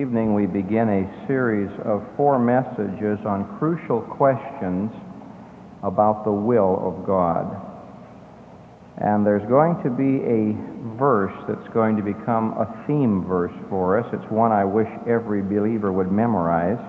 Evening 0.00 0.32
we 0.32 0.46
begin 0.46 0.88
a 0.88 1.26
series 1.26 1.68
of 1.84 2.02
four 2.16 2.38
messages 2.38 3.18
on 3.26 3.44
crucial 3.58 4.00
questions 4.00 4.90
about 5.82 6.24
the 6.24 6.32
will 6.32 6.80
of 6.80 7.06
God. 7.06 7.44
And 8.96 9.26
there's 9.26 9.46
going 9.46 9.76
to 9.82 9.90
be 9.90 10.24
a 10.24 10.56
verse 10.96 11.36
that's 11.46 11.68
going 11.74 11.96
to 11.96 12.02
become 12.02 12.56
a 12.56 12.84
theme 12.86 13.26
verse 13.28 13.52
for 13.68 13.98
us. 13.98 14.06
It's 14.14 14.30
one 14.30 14.52
I 14.52 14.64
wish 14.64 14.88
every 15.06 15.42
believer 15.42 15.92
would 15.92 16.10
memorize. 16.10 16.80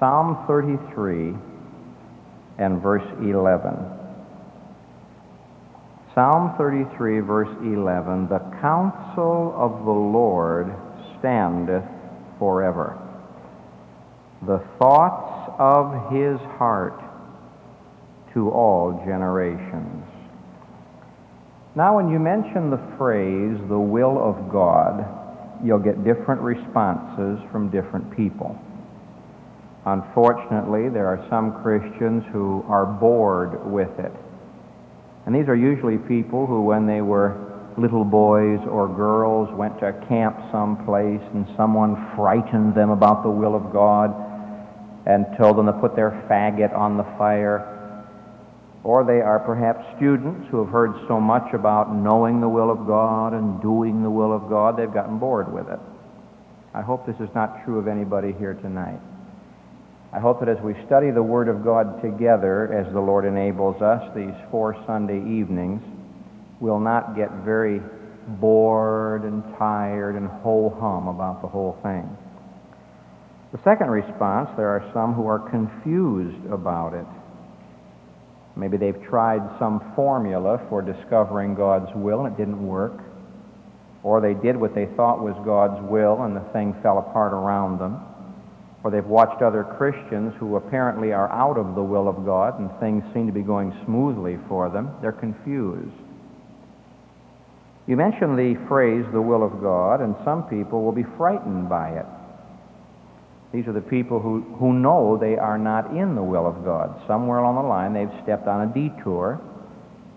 Psalm 0.00 0.42
33 0.48 1.36
and 2.58 2.82
verse 2.82 3.06
11. 3.20 3.78
Psalm 6.16 6.54
33, 6.58 7.20
verse 7.20 7.56
11 7.62 8.28
The 8.28 8.40
counsel 8.60 9.54
of 9.56 9.84
the 9.84 9.92
Lord 9.92 10.74
standeth 11.20 11.84
forever. 12.42 12.98
The 14.48 14.58
thoughts 14.80 15.54
of 15.60 16.10
his 16.10 16.40
heart 16.58 17.00
to 18.34 18.50
all 18.50 19.00
generations. 19.06 20.02
Now, 21.76 21.94
when 21.94 22.10
you 22.10 22.18
mention 22.18 22.68
the 22.68 22.82
phrase, 22.98 23.56
the 23.68 23.78
will 23.78 24.18
of 24.18 24.50
God, 24.50 25.06
you'll 25.64 25.78
get 25.78 26.02
different 26.02 26.40
responses 26.40 27.38
from 27.52 27.70
different 27.70 28.10
people. 28.16 28.58
Unfortunately, 29.86 30.88
there 30.88 31.06
are 31.06 31.24
some 31.30 31.62
Christians 31.62 32.24
who 32.32 32.64
are 32.66 32.86
bored 32.86 33.70
with 33.70 33.96
it. 34.00 34.12
And 35.26 35.32
these 35.32 35.46
are 35.46 35.54
usually 35.54 35.96
people 35.96 36.48
who, 36.48 36.62
when 36.62 36.88
they 36.88 37.02
were 37.02 37.51
little 37.78 38.04
boys 38.04 38.60
or 38.68 38.88
girls 38.88 39.48
went 39.54 39.78
to 39.80 39.92
camp 40.08 40.36
someplace 40.50 41.22
and 41.34 41.46
someone 41.56 41.96
frightened 42.16 42.74
them 42.74 42.90
about 42.90 43.22
the 43.22 43.30
will 43.30 43.54
of 43.54 43.72
God 43.72 44.14
and 45.06 45.26
told 45.38 45.56
them 45.56 45.66
to 45.66 45.72
put 45.72 45.96
their 45.96 46.10
faggot 46.28 46.72
on 46.76 46.96
the 46.96 47.04
fire. 47.18 47.68
Or 48.84 49.04
they 49.04 49.20
are 49.20 49.38
perhaps 49.38 49.84
students 49.96 50.48
who 50.50 50.58
have 50.64 50.68
heard 50.68 50.94
so 51.08 51.20
much 51.20 51.54
about 51.54 51.94
knowing 51.94 52.40
the 52.40 52.48
will 52.48 52.70
of 52.70 52.86
God 52.86 53.32
and 53.32 53.62
doing 53.62 54.02
the 54.02 54.10
will 54.10 54.32
of 54.32 54.48
God, 54.48 54.76
they've 54.76 54.92
gotten 54.92 55.18
bored 55.18 55.52
with 55.52 55.68
it. 55.68 55.78
I 56.74 56.82
hope 56.82 57.06
this 57.06 57.20
is 57.20 57.28
not 57.34 57.64
true 57.64 57.78
of 57.78 57.86
anybody 57.86 58.32
here 58.38 58.54
tonight. 58.54 58.98
I 60.12 60.20
hope 60.20 60.40
that 60.40 60.48
as 60.48 60.60
we 60.62 60.74
study 60.86 61.10
the 61.10 61.22
Word 61.22 61.48
of 61.48 61.64
God 61.64 62.02
together, 62.02 62.72
as 62.72 62.92
the 62.92 63.00
Lord 63.00 63.24
enables 63.24 63.80
us 63.80 64.02
these 64.14 64.34
four 64.50 64.76
Sunday 64.86 65.18
evenings, 65.18 65.82
will 66.62 66.78
not 66.78 67.16
get 67.16 67.28
very 67.44 67.82
bored 68.40 69.24
and 69.24 69.42
tired 69.58 70.14
and 70.14 70.28
ho 70.28 70.70
hum 70.78 71.08
about 71.08 71.42
the 71.42 71.48
whole 71.48 71.76
thing. 71.82 72.08
The 73.50 73.58
second 73.64 73.90
response 73.90 74.48
there 74.56 74.68
are 74.68 74.88
some 74.94 75.12
who 75.12 75.26
are 75.26 75.40
confused 75.50 76.46
about 76.50 76.94
it. 76.94 77.06
Maybe 78.54 78.76
they've 78.76 79.02
tried 79.02 79.42
some 79.58 79.92
formula 79.96 80.64
for 80.68 80.82
discovering 80.82 81.56
God's 81.56 81.90
will 81.96 82.24
and 82.24 82.32
it 82.32 82.38
didn't 82.38 82.64
work. 82.64 82.94
Or 84.04 84.20
they 84.20 84.34
did 84.34 84.56
what 84.56 84.74
they 84.74 84.86
thought 84.96 85.20
was 85.20 85.34
God's 85.44 85.82
will 85.90 86.22
and 86.22 86.36
the 86.36 86.46
thing 86.52 86.76
fell 86.80 86.98
apart 86.98 87.32
around 87.32 87.80
them. 87.80 87.98
Or 88.84 88.92
they've 88.92 89.04
watched 89.04 89.42
other 89.42 89.64
Christians 89.64 90.32
who 90.38 90.54
apparently 90.56 91.12
are 91.12 91.30
out 91.32 91.58
of 91.58 91.74
the 91.74 91.82
will 91.82 92.08
of 92.08 92.24
God 92.24 92.60
and 92.60 92.70
things 92.78 93.02
seem 93.14 93.26
to 93.26 93.32
be 93.32 93.42
going 93.42 93.72
smoothly 93.84 94.38
for 94.48 94.70
them. 94.70 94.90
They're 95.00 95.10
confused. 95.10 95.90
You 97.86 97.96
mention 97.96 98.36
the 98.36 98.54
phrase, 98.68 99.04
the 99.12 99.20
will 99.20 99.42
of 99.42 99.60
God, 99.60 100.00
and 100.00 100.14
some 100.24 100.44
people 100.44 100.84
will 100.84 100.92
be 100.92 101.04
frightened 101.16 101.68
by 101.68 101.90
it. 101.90 102.06
These 103.52 103.66
are 103.66 103.72
the 103.72 103.80
people 103.80 104.20
who, 104.20 104.40
who 104.58 104.72
know 104.72 105.18
they 105.18 105.36
are 105.36 105.58
not 105.58 105.94
in 105.96 106.14
the 106.14 106.22
will 106.22 106.46
of 106.46 106.64
God. 106.64 107.02
Somewhere 107.06 107.38
along 107.38 107.56
the 107.56 107.68
line, 107.68 107.92
they've 107.92 108.22
stepped 108.22 108.46
on 108.46 108.68
a 108.68 108.72
detour, 108.72 109.40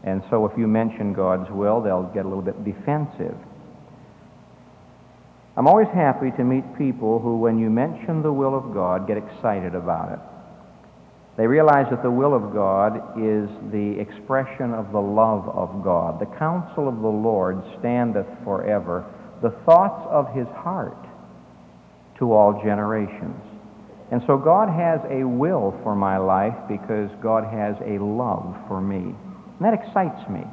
and 0.04 0.24
so 0.30 0.46
if 0.46 0.58
you 0.58 0.68
mention 0.68 1.14
God's 1.14 1.50
will, 1.50 1.82
they'll 1.82 2.12
get 2.14 2.26
a 2.26 2.30
little 2.30 2.44
bit 2.44 2.64
defensive. 2.64 3.36
I'm 5.58 5.68
always 5.68 5.88
happy 5.88 6.32
to 6.32 6.44
meet 6.44 6.78
people 6.78 7.20
who, 7.20 7.40
when 7.40 7.58
you 7.58 7.70
mention 7.70 8.22
the 8.22 8.32
will 8.32 8.56
of 8.56 8.74
God, 8.74 9.08
get 9.08 9.18
excited 9.18 9.74
about 9.74 10.12
it. 10.12 10.20
They 11.38 11.48
realize 11.48 11.88
that 11.90 12.02
the 12.02 12.12
will 12.12 12.34
of 12.34 12.54
God 12.54 13.20
is 13.20 13.50
the 13.72 14.00
expression 14.00 14.74
of 14.74 14.94
the 14.94 15.02
love 15.02 15.50
of 15.50 15.84
God. 15.84 16.20
The 16.20 16.38
counsel 16.38 16.88
of 16.88 17.02
the 17.02 17.08
Lord 17.08 17.62
standeth 17.80 18.28
forever, 18.46 19.06
the 19.42 19.52
thoughts 19.66 20.08
of 20.10 20.34
his 20.34 20.48
heart 20.48 20.98
to 22.20 22.32
all 22.32 22.62
generations. 22.64 23.42
And 24.12 24.22
so 24.28 24.38
God 24.38 24.70
has 24.70 25.02
a 25.10 25.28
will 25.28 25.78
for 25.84 25.96
my 25.96 26.18
life 26.18 26.56
because 26.70 27.10
God 27.22 27.44
has 27.52 27.76
a 27.86 28.02
love 28.02 28.56
for 28.70 28.80
me. 28.80 29.14
And 29.14 29.60
that 29.60 29.74
excites 29.74 30.30
me. 30.30 30.44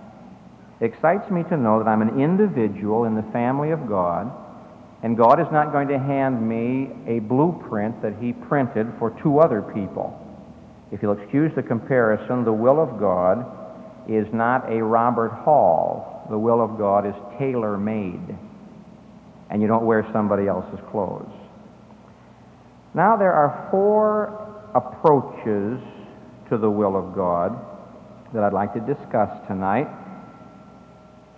It 0.81 0.87
excites 0.87 1.31
me 1.31 1.45
to 1.45 1.57
know 1.57 1.79
that 1.79 1.89
I'm 1.89 2.03
an 2.03 2.21
individual 2.21 3.05
in 3.05 3.15
the 3.15 3.23
family 3.31 3.71
of 3.71 3.89
God, 3.89 4.33
and 5.05 5.17
God 5.17 5.39
is 5.39 5.47
not 5.53 5.71
going 5.71 5.87
to 5.89 5.99
hand 5.99 6.43
me 6.43 6.91
a 7.07 7.21
blueprint 7.21 8.03
that 8.03 8.17
He 8.21 8.33
printed 8.33 8.89
for 8.99 9.17
two 9.23 9.39
other 9.39 9.63
people. 9.63 10.19
If 10.93 11.03
you'll 11.03 11.19
excuse 11.19 11.51
the 11.57 11.63
comparison, 11.63 12.45
the 12.45 12.53
will 12.53 12.79
of 12.79 13.01
God 13.01 13.47
is 14.07 14.27
not 14.33 14.71
a 14.71 14.83
Robert 14.83 15.31
Hall. 15.31 16.27
The 16.29 16.39
will 16.39 16.63
of 16.63 16.77
God 16.77 17.07
is 17.07 17.15
tailor 17.39 17.79
made. 17.79 18.37
And 19.49 19.63
you 19.63 19.69
don't 19.69 19.87
wear 19.87 20.07
somebody 20.13 20.49
else's 20.49 20.81
clothes. 20.91 21.33
Now, 22.95 23.17
there 23.17 23.33
are 23.33 23.69
four 23.71 24.39
approaches 24.75 25.81
to 26.51 26.59
the 26.59 26.71
will 26.71 26.95
of 26.95 27.15
God 27.15 27.59
that 28.35 28.45
I'd 28.45 28.53
like 28.53 28.75
to 28.75 28.81
discuss 28.81 29.31
tonight, 29.47 29.89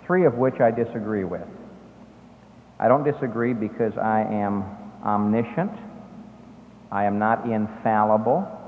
three 0.05 0.27
of 0.27 0.35
which 0.35 0.61
I 0.61 0.73
disagree 0.73 1.25
with. 1.25 1.47
I 2.81 2.89
don't 2.89 3.05
disagree 3.05 3.53
because 3.53 3.97
I 3.97 4.23
am 4.23 4.65
omniscient, 5.05 5.71
I 6.91 7.05
am 7.05 7.21
not 7.21 7.49
infallible. 7.49 8.64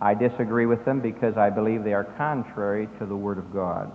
I 0.00 0.14
disagree 0.14 0.66
with 0.66 0.84
them 0.84 1.00
because 1.00 1.36
I 1.36 1.50
believe 1.50 1.84
they 1.84 1.94
are 1.94 2.04
contrary 2.04 2.88
to 2.98 3.06
the 3.06 3.16
Word 3.16 3.38
of 3.38 3.52
God. 3.52 3.90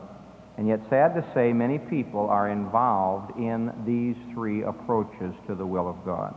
And 0.58 0.68
yet, 0.68 0.82
sad 0.90 1.16
to 1.16 1.26
say, 1.34 1.54
many 1.54 1.80
people 1.80 2.30
are 2.30 2.50
involved 2.50 3.38
in 3.38 3.72
these 3.86 4.16
three 4.34 4.64
approaches 4.64 5.34
to 5.48 5.56
the 5.56 5.66
will 5.66 5.90
of 5.90 6.03
God. 6.06 6.36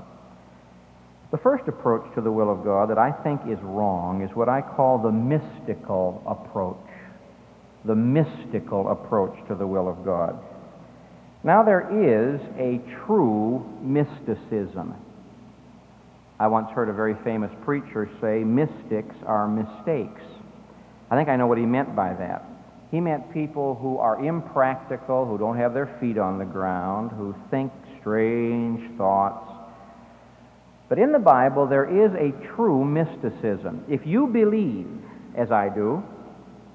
The 1.31 1.39
first 1.39 1.67
approach 1.67 2.15
to 2.15 2.21
the 2.21 2.31
will 2.31 2.51
of 2.51 2.63
God 2.63 2.91
that 2.91 2.99
I 2.99 3.11
think 3.11 3.41
is 3.49 3.59
wrong 3.61 4.23
is 4.23 4.31
what 4.37 4.49
I 4.49 4.61
call 4.61 4.99
the 4.99 5.11
mystical 5.11 6.23
approach. 6.27 6.77
The 7.85 7.97
mystical 7.97 8.89
approach 8.91 9.37
to 9.49 9.55
the 9.55 9.67
will 9.67 9.89
of 9.89 10.05
God. 10.05 10.39
Now, 11.43 11.63
there 11.63 11.91
is 11.91 12.41
a 12.57 12.81
true 13.05 13.67
mysticism. 13.83 14.95
I 16.39 16.49
once 16.49 16.71
heard 16.71 16.89
a 16.89 16.93
very 16.93 17.15
famous 17.23 17.51
preacher 17.65 18.09
say, 18.21 18.43
mystics 18.43 19.15
are 19.25 19.47
mistakes. 19.47 20.23
I 21.11 21.17
think 21.17 21.29
I 21.29 21.37
know 21.37 21.47
what 21.47 21.59
he 21.59 21.67
meant 21.67 21.95
by 21.95 22.13
that. 22.15 22.45
He 22.91 23.01
meant 23.01 23.33
people 23.33 23.77
who 23.77 23.99
are 23.99 24.25
impractical, 24.25 25.27
who 25.27 25.39
don't 25.39 25.57
have 25.57 25.75
their 25.75 25.97
feet 26.01 26.19
on 26.19 26.39
the 26.39 26.45
ground, 26.45 27.13
who 27.13 27.35
think 27.51 27.73
strange 28.01 28.97
thoughts. 28.97 29.51
But 30.89 30.99
in 30.99 31.13
the 31.13 31.19
Bible, 31.19 31.67
there 31.67 31.85
is 31.85 32.13
a 32.15 32.33
true 32.55 32.85
mysticism. 32.85 33.85
If 33.89 34.07
you 34.07 34.27
believe, 34.27 34.89
as 35.37 35.51
I 35.51 35.69
do, 35.69 36.03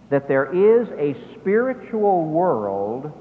that 0.09 0.27
there 0.27 0.45
is 0.53 0.87
a 0.97 1.15
spiritual 1.39 2.25
world 2.25 3.11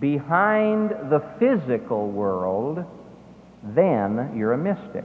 behind 0.00 0.90
the 1.10 1.22
physical 1.38 2.10
world, 2.10 2.84
then 3.62 4.32
you're 4.36 4.52
a 4.52 4.58
mystic. 4.58 5.04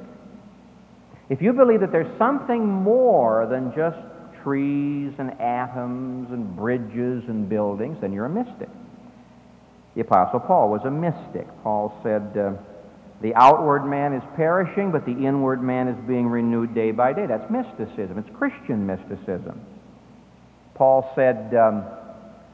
If 1.29 1.41
you 1.41 1.51
believe 1.53 1.81
that 1.81 1.91
there's 1.91 2.17
something 2.17 2.65
more 2.65 3.47
than 3.49 3.73
just 3.75 3.97
trees 4.43 5.13
and 5.19 5.31
atoms 5.41 6.31
and 6.31 6.55
bridges 6.55 7.23
and 7.27 7.49
buildings, 7.49 7.97
then 7.99 8.13
you're 8.13 8.25
a 8.25 8.29
mystic. 8.29 8.69
The 9.95 10.01
Apostle 10.01 10.39
Paul 10.39 10.69
was 10.69 10.81
a 10.85 10.91
mystic. 10.91 11.47
Paul 11.63 11.99
said, 12.01 12.37
uh, 12.37 12.53
The 13.21 13.35
outward 13.35 13.85
man 13.85 14.13
is 14.13 14.23
perishing, 14.35 14.91
but 14.91 15.05
the 15.05 15.11
inward 15.11 15.61
man 15.61 15.89
is 15.89 15.97
being 16.07 16.27
renewed 16.27 16.73
day 16.73 16.91
by 16.91 17.11
day. 17.11 17.25
That's 17.25 17.49
mysticism. 17.51 18.17
It's 18.19 18.29
Christian 18.37 18.85
mysticism. 18.85 19.59
Paul 20.75 21.11
said, 21.13 21.53
um, 21.55 21.83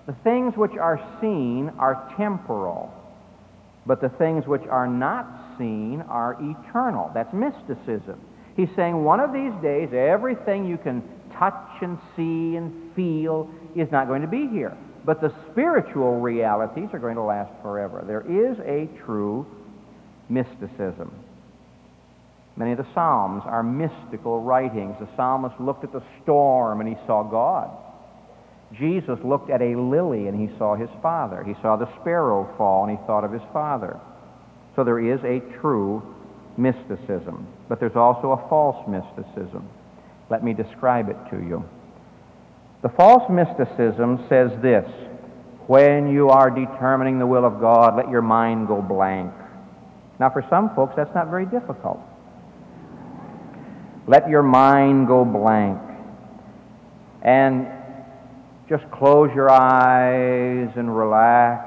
The 0.08 0.16
things 0.24 0.56
which 0.56 0.78
are 0.80 1.00
seen 1.22 1.70
are 1.78 2.12
temporal, 2.18 2.92
but 3.86 4.02
the 4.02 4.10
things 4.10 4.48
which 4.48 4.66
are 4.68 4.88
not 4.88 5.58
seen 5.60 6.02
are 6.10 6.38
eternal. 6.40 7.12
That's 7.14 7.34
mysticism. 7.34 8.20
He's 8.56 8.70
saying 8.76 9.04
one 9.04 9.20
of 9.20 9.34
these 9.34 9.54
days, 9.62 9.90
everything 9.94 10.66
you 10.66 10.78
can 10.78 11.04
touch 11.38 11.82
and 11.82 11.98
see 12.16 12.56
and 12.56 12.94
feel 12.96 13.50
is 13.76 13.92
not 13.92 14.08
going 14.08 14.22
to 14.22 14.28
be 14.28 14.48
here. 14.48 14.78
But 15.06 15.22
the 15.22 15.34
spiritual 15.52 16.22
realities 16.22 16.90
are 16.94 17.00
going 17.00 17.16
to 17.16 17.24
last 17.24 17.52
forever. 17.62 18.04
There 18.06 18.22
is 18.22 18.58
a 18.60 18.88
true 19.04 19.46
mysticism. 20.30 21.12
Many 22.56 22.72
of 22.74 22.78
the 22.78 22.88
Psalms 22.94 23.44
are 23.46 23.64
mystical 23.64 24.42
writings. 24.42 24.96
The 25.00 25.10
psalmist 25.16 25.60
looked 25.60 25.84
at 25.84 25.92
the 25.92 26.04
storm 26.22 26.80
and 26.80 26.88
he 26.90 26.96
saw 27.08 27.24
God. 27.24 27.72
Jesus 28.78 29.20
looked 29.24 29.50
at 29.50 29.62
a 29.62 29.76
lily 29.76 30.28
and 30.28 30.40
he 30.40 30.56
saw 30.58 30.76
his 30.76 30.90
Father. 31.02 31.44
He 31.44 31.56
saw 31.62 31.76
the 31.76 31.90
sparrow 32.00 32.54
fall 32.58 32.86
and 32.86 32.98
he 32.98 33.06
thought 33.06 33.24
of 33.24 33.32
his 33.32 33.42
Father. 33.52 34.00
So 34.76 34.84
there 34.84 35.00
is 35.00 35.20
a 35.24 35.40
true 35.60 36.02
mysticism, 36.58 37.48
but 37.70 37.80
there's 37.80 37.96
also 37.96 38.32
a 38.32 38.50
false 38.50 38.88
mysticism. 38.88 39.68
Let 40.30 40.44
me 40.44 40.54
describe 40.54 41.10
it 41.10 41.18
to 41.32 41.38
you. 41.38 41.64
The 42.82 42.90
false 42.90 43.30
mysticism 43.30 44.26
says 44.30 44.52
this 44.62 44.90
when 45.68 46.12
you 46.12 46.30
are 46.30 46.50
determining 46.50 47.20
the 47.20 47.26
will 47.26 47.46
of 47.46 47.62
God, 47.62 47.96
let 47.96 48.10
your 48.10 48.22
mind 48.22 48.68
go 48.68 48.82
blank. 48.82 49.32
Now, 50.20 50.30
for 50.30 50.46
some 50.50 50.76
folks, 50.76 50.94
that's 50.96 51.14
not 51.16 51.30
very 51.30 51.46
difficult. 51.46 52.00
Let 54.06 54.30
your 54.30 54.44
mind 54.44 55.08
go 55.08 55.24
blank. 55.24 55.80
And 57.22 57.68
just 58.68 58.90
close 58.92 59.30
your 59.34 59.50
eyes 59.50 60.70
and 60.76 60.96
relax, 60.96 61.66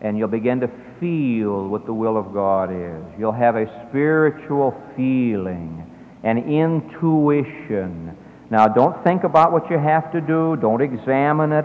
and 0.00 0.16
you'll 0.16 0.28
begin 0.28 0.60
to 0.60 0.70
feel 1.00 1.66
what 1.68 1.86
the 1.86 1.94
will 1.94 2.16
of 2.16 2.32
God 2.32 2.70
is. 2.70 3.02
You'll 3.18 3.32
have 3.32 3.56
a 3.56 3.66
spiritual 3.88 4.80
feeling, 4.94 5.90
an 6.22 6.38
intuition. 6.38 8.16
Now, 8.50 8.68
don't 8.68 9.02
think 9.02 9.24
about 9.24 9.52
what 9.52 9.70
you 9.70 9.78
have 9.78 10.12
to 10.12 10.20
do, 10.20 10.56
don't 10.60 10.82
examine 10.82 11.52
it. 11.52 11.64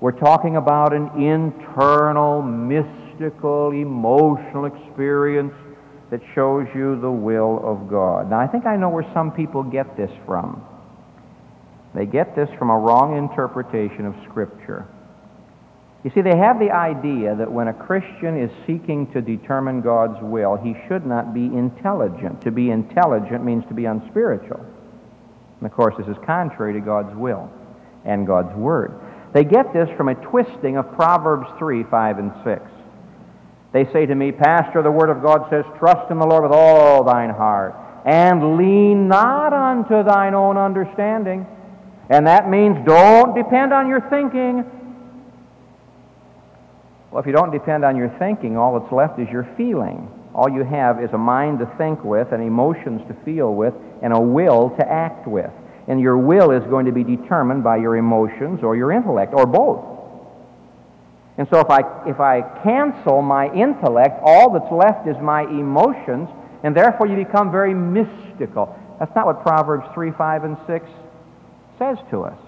We're 0.00 0.18
talking 0.18 0.56
about 0.56 0.92
an 0.92 1.22
internal, 1.22 2.42
mystical, 2.42 3.72
emotional 3.72 4.66
experience 4.66 5.54
that 6.10 6.20
shows 6.34 6.66
you 6.74 7.00
the 7.00 7.10
will 7.10 7.60
of 7.64 7.88
God. 7.88 8.30
Now, 8.30 8.40
I 8.40 8.46
think 8.46 8.66
I 8.66 8.76
know 8.76 8.88
where 8.88 9.08
some 9.14 9.30
people 9.30 9.62
get 9.62 9.96
this 9.96 10.10
from. 10.26 10.64
They 11.94 12.06
get 12.06 12.36
this 12.36 12.48
from 12.58 12.70
a 12.70 12.78
wrong 12.78 13.16
interpretation 13.16 14.06
of 14.06 14.14
Scripture. 14.28 14.86
You 16.02 16.10
see, 16.14 16.22
they 16.22 16.36
have 16.36 16.58
the 16.58 16.70
idea 16.70 17.34
that 17.36 17.52
when 17.52 17.68
a 17.68 17.74
Christian 17.74 18.40
is 18.40 18.50
seeking 18.66 19.12
to 19.12 19.20
determine 19.20 19.82
God's 19.82 20.18
will, 20.22 20.56
he 20.56 20.74
should 20.88 21.04
not 21.04 21.34
be 21.34 21.44
intelligent. 21.44 22.40
To 22.42 22.50
be 22.50 22.70
intelligent 22.70 23.44
means 23.44 23.66
to 23.66 23.74
be 23.74 23.84
unspiritual. 23.84 24.64
And 25.58 25.66
of 25.66 25.72
course, 25.72 25.94
this 25.98 26.08
is 26.08 26.16
contrary 26.24 26.72
to 26.72 26.80
God's 26.80 27.14
will 27.14 27.50
and 28.06 28.26
God's 28.26 28.56
Word. 28.56 28.98
They 29.34 29.44
get 29.44 29.74
this 29.74 29.90
from 29.98 30.08
a 30.08 30.14
twisting 30.14 30.78
of 30.78 30.90
Proverbs 30.94 31.48
3, 31.58 31.84
5, 31.84 32.18
and 32.18 32.32
6. 32.44 32.62
They 33.72 33.84
say 33.92 34.06
to 34.06 34.14
me, 34.14 34.32
Pastor, 34.32 34.82
the 34.82 34.90
Word 34.90 35.10
of 35.10 35.22
God 35.22 35.48
says, 35.50 35.66
Trust 35.78 36.10
in 36.10 36.18
the 36.18 36.26
Lord 36.26 36.44
with 36.44 36.52
all 36.52 37.04
thine 37.04 37.30
heart, 37.30 37.76
and 38.06 38.56
lean 38.56 39.06
not 39.06 39.52
unto 39.52 40.02
thine 40.02 40.34
own 40.34 40.56
understanding. 40.56 41.46
And 42.08 42.26
that 42.26 42.48
means 42.48 42.78
don't 42.86 43.34
depend 43.36 43.74
on 43.74 43.86
your 43.86 44.00
thinking 44.08 44.64
well, 47.10 47.20
if 47.20 47.26
you 47.26 47.32
don't 47.32 47.50
depend 47.50 47.84
on 47.84 47.96
your 47.96 48.08
thinking, 48.18 48.56
all 48.56 48.78
that's 48.78 48.92
left 48.92 49.18
is 49.18 49.28
your 49.28 49.48
feeling. 49.56 50.08
All 50.32 50.48
you 50.48 50.62
have 50.62 51.02
is 51.02 51.10
a 51.12 51.18
mind 51.18 51.58
to 51.58 51.66
think 51.76 52.04
with, 52.04 52.32
and 52.32 52.42
emotions 52.42 53.02
to 53.08 53.14
feel 53.24 53.52
with, 53.52 53.74
and 54.00 54.12
a 54.12 54.20
will 54.20 54.70
to 54.78 54.88
act 54.88 55.26
with. 55.26 55.50
And 55.88 56.00
your 56.00 56.16
will 56.16 56.52
is 56.52 56.62
going 56.70 56.86
to 56.86 56.92
be 56.92 57.02
determined 57.02 57.64
by 57.64 57.78
your 57.78 57.96
emotions 57.96 58.60
or 58.62 58.76
your 58.76 58.92
intellect, 58.92 59.34
or 59.34 59.44
both. 59.44 59.84
And 61.36 61.48
so 61.50 61.58
if 61.58 61.68
I, 61.68 61.80
if 62.06 62.20
I 62.20 62.42
cancel 62.62 63.22
my 63.22 63.52
intellect, 63.52 64.20
all 64.22 64.52
that's 64.52 64.70
left 64.70 65.08
is 65.08 65.16
my 65.20 65.42
emotions, 65.42 66.28
and 66.62 66.76
therefore 66.76 67.08
you 67.08 67.16
become 67.16 67.50
very 67.50 67.74
mystical. 67.74 68.78
That's 69.00 69.14
not 69.16 69.26
what 69.26 69.42
Proverbs 69.42 69.86
3, 69.94 70.12
5, 70.12 70.44
and 70.44 70.56
6 70.66 70.86
says 71.78 71.98
to 72.10 72.22
us. 72.22 72.38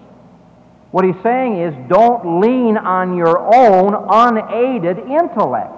What 0.93 1.05
he's 1.05 1.23
saying 1.23 1.59
is 1.59 1.73
don't 1.89 2.39
lean 2.39 2.77
on 2.77 3.17
your 3.17 3.39
own 3.39 3.95
unaided 3.97 4.99
intellect. 4.99 5.73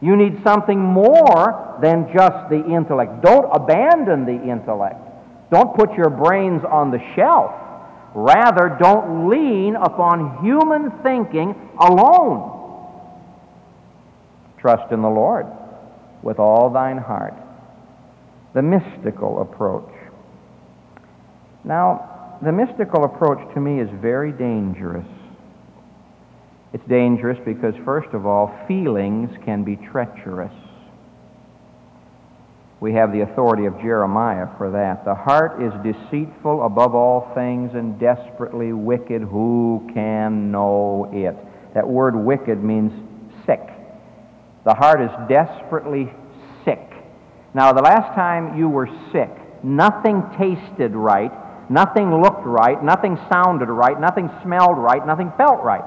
You 0.00 0.16
need 0.16 0.42
something 0.42 0.80
more 0.80 1.78
than 1.82 2.10
just 2.10 2.48
the 2.48 2.64
intellect. 2.64 3.20
Don't 3.20 3.44
abandon 3.52 4.24
the 4.24 4.42
intellect. 4.50 4.96
Don't 5.50 5.76
put 5.76 5.92
your 5.98 6.08
brains 6.08 6.62
on 6.64 6.92
the 6.92 6.98
shelf. 7.14 7.52
Rather, 8.14 8.74
don't 8.80 9.28
lean 9.28 9.76
upon 9.76 10.42
human 10.42 10.90
thinking 11.02 11.54
alone. 11.78 12.52
Trust 14.60 14.92
in 14.92 15.02
the 15.02 15.10
Lord 15.10 15.44
with 16.22 16.38
all 16.38 16.70
thine 16.70 16.96
heart. 16.96 17.34
The 18.54 18.62
mystical 18.62 19.42
approach. 19.42 19.92
Now, 21.64 22.13
the 22.42 22.52
mystical 22.52 23.04
approach 23.04 23.54
to 23.54 23.60
me 23.60 23.80
is 23.80 23.88
very 24.00 24.32
dangerous. 24.32 25.06
It's 26.72 26.84
dangerous 26.88 27.38
because, 27.44 27.74
first 27.84 28.12
of 28.14 28.26
all, 28.26 28.52
feelings 28.66 29.30
can 29.44 29.62
be 29.62 29.76
treacherous. 29.76 30.52
We 32.80 32.92
have 32.94 33.12
the 33.12 33.20
authority 33.20 33.66
of 33.66 33.80
Jeremiah 33.80 34.48
for 34.58 34.72
that. 34.72 35.04
The 35.04 35.14
heart 35.14 35.62
is 35.62 35.72
deceitful 35.82 36.66
above 36.66 36.94
all 36.94 37.32
things 37.34 37.70
and 37.74 37.98
desperately 37.98 38.72
wicked. 38.72 39.22
Who 39.22 39.88
can 39.94 40.50
know 40.50 41.08
it? 41.12 41.36
That 41.74 41.88
word 41.88 42.16
wicked 42.16 42.62
means 42.62 42.92
sick. 43.46 43.62
The 44.64 44.74
heart 44.74 45.00
is 45.00 45.10
desperately 45.28 46.12
sick. 46.64 46.90
Now, 47.54 47.72
the 47.72 47.82
last 47.82 48.14
time 48.14 48.58
you 48.58 48.68
were 48.68 48.88
sick, 49.12 49.30
nothing 49.62 50.22
tasted 50.36 50.94
right, 50.94 51.32
Nothing 51.68 52.20
looked 52.22 52.44
right, 52.44 52.82
nothing 52.82 53.18
sounded 53.32 53.68
right, 53.68 53.98
nothing 53.98 54.30
smelled 54.42 54.76
right, 54.76 55.04
nothing 55.06 55.32
felt 55.36 55.62
right. 55.62 55.84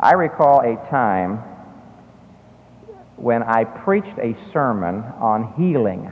I 0.00 0.14
recall 0.14 0.60
a 0.60 0.74
time 0.90 1.38
when 3.16 3.44
I 3.44 3.62
preached 3.64 4.18
a 4.18 4.36
sermon 4.52 5.04
on 5.20 5.54
healing. 5.56 6.10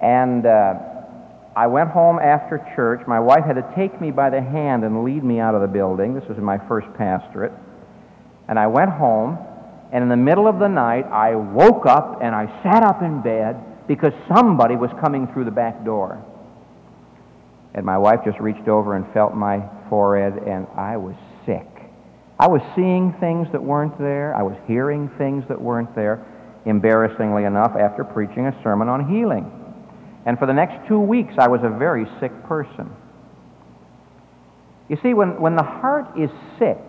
And 0.00 0.46
uh, 0.46 0.74
I 1.56 1.66
went 1.66 1.90
home 1.90 2.20
after 2.20 2.58
church. 2.76 3.04
My 3.08 3.18
wife 3.18 3.44
had 3.44 3.56
to 3.56 3.72
take 3.74 4.00
me 4.00 4.12
by 4.12 4.30
the 4.30 4.40
hand 4.40 4.84
and 4.84 5.02
lead 5.02 5.24
me 5.24 5.40
out 5.40 5.56
of 5.56 5.60
the 5.60 5.66
building. 5.66 6.14
This 6.14 6.28
was 6.28 6.38
in 6.38 6.44
my 6.44 6.58
first 6.68 6.86
pastorate. 6.96 7.52
And 8.46 8.58
I 8.58 8.68
went 8.68 8.90
home, 8.90 9.38
and 9.92 10.02
in 10.02 10.08
the 10.08 10.16
middle 10.16 10.46
of 10.46 10.60
the 10.60 10.68
night, 10.68 11.06
I 11.06 11.34
woke 11.34 11.86
up 11.86 12.20
and 12.22 12.34
I 12.34 12.46
sat 12.62 12.84
up 12.84 13.02
in 13.02 13.22
bed 13.22 13.71
because 13.92 14.14
somebody 14.26 14.74
was 14.74 14.88
coming 15.02 15.26
through 15.34 15.44
the 15.44 15.50
back 15.50 15.84
door. 15.84 16.24
And 17.74 17.84
my 17.84 17.98
wife 17.98 18.20
just 18.24 18.40
reached 18.40 18.66
over 18.66 18.96
and 18.96 19.04
felt 19.12 19.34
my 19.34 19.68
forehead, 19.90 20.42
and 20.48 20.66
I 20.74 20.96
was 20.96 21.14
sick. 21.44 21.68
I 22.38 22.48
was 22.48 22.62
seeing 22.74 23.12
things 23.20 23.48
that 23.52 23.62
weren't 23.62 23.98
there. 23.98 24.34
I 24.34 24.44
was 24.44 24.56
hearing 24.66 25.10
things 25.18 25.44
that 25.48 25.60
weren't 25.60 25.94
there, 25.94 26.24
embarrassingly 26.64 27.44
enough, 27.44 27.76
after 27.78 28.02
preaching 28.02 28.46
a 28.46 28.62
sermon 28.62 28.88
on 28.88 29.10
healing. 29.12 29.52
And 30.24 30.38
for 30.38 30.46
the 30.46 30.54
next 30.54 30.88
two 30.88 30.98
weeks, 31.00 31.34
I 31.36 31.48
was 31.48 31.60
a 31.62 31.68
very 31.68 32.06
sick 32.18 32.32
person. 32.44 32.90
You 34.88 34.96
see, 35.02 35.12
when, 35.12 35.38
when 35.38 35.54
the 35.54 35.62
heart 35.62 36.18
is 36.18 36.30
sick, 36.58 36.80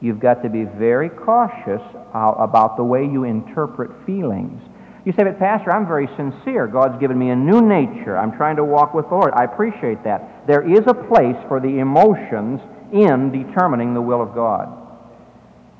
you've 0.00 0.18
got 0.18 0.42
to 0.42 0.48
be 0.48 0.64
very 0.64 1.10
cautious 1.10 1.82
uh, 2.12 2.34
about 2.38 2.76
the 2.76 2.82
way 2.82 3.04
you 3.04 3.22
interpret 3.22 4.04
feelings. 4.04 4.60
You 5.08 5.14
say, 5.14 5.24
but 5.24 5.38
Pastor, 5.38 5.72
I'm 5.72 5.86
very 5.86 6.06
sincere. 6.18 6.66
God's 6.66 7.00
given 7.00 7.18
me 7.18 7.30
a 7.30 7.34
new 7.34 7.62
nature. 7.62 8.18
I'm 8.18 8.36
trying 8.36 8.56
to 8.56 8.64
walk 8.64 8.92
with 8.92 9.08
the 9.08 9.14
Lord. 9.14 9.32
I 9.34 9.44
appreciate 9.44 10.04
that. 10.04 10.46
There 10.46 10.60
is 10.60 10.80
a 10.86 10.92
place 10.92 11.42
for 11.48 11.60
the 11.60 11.78
emotions 11.78 12.60
in 12.92 13.32
determining 13.32 13.94
the 13.94 14.02
will 14.02 14.20
of 14.20 14.34
God. 14.34 14.68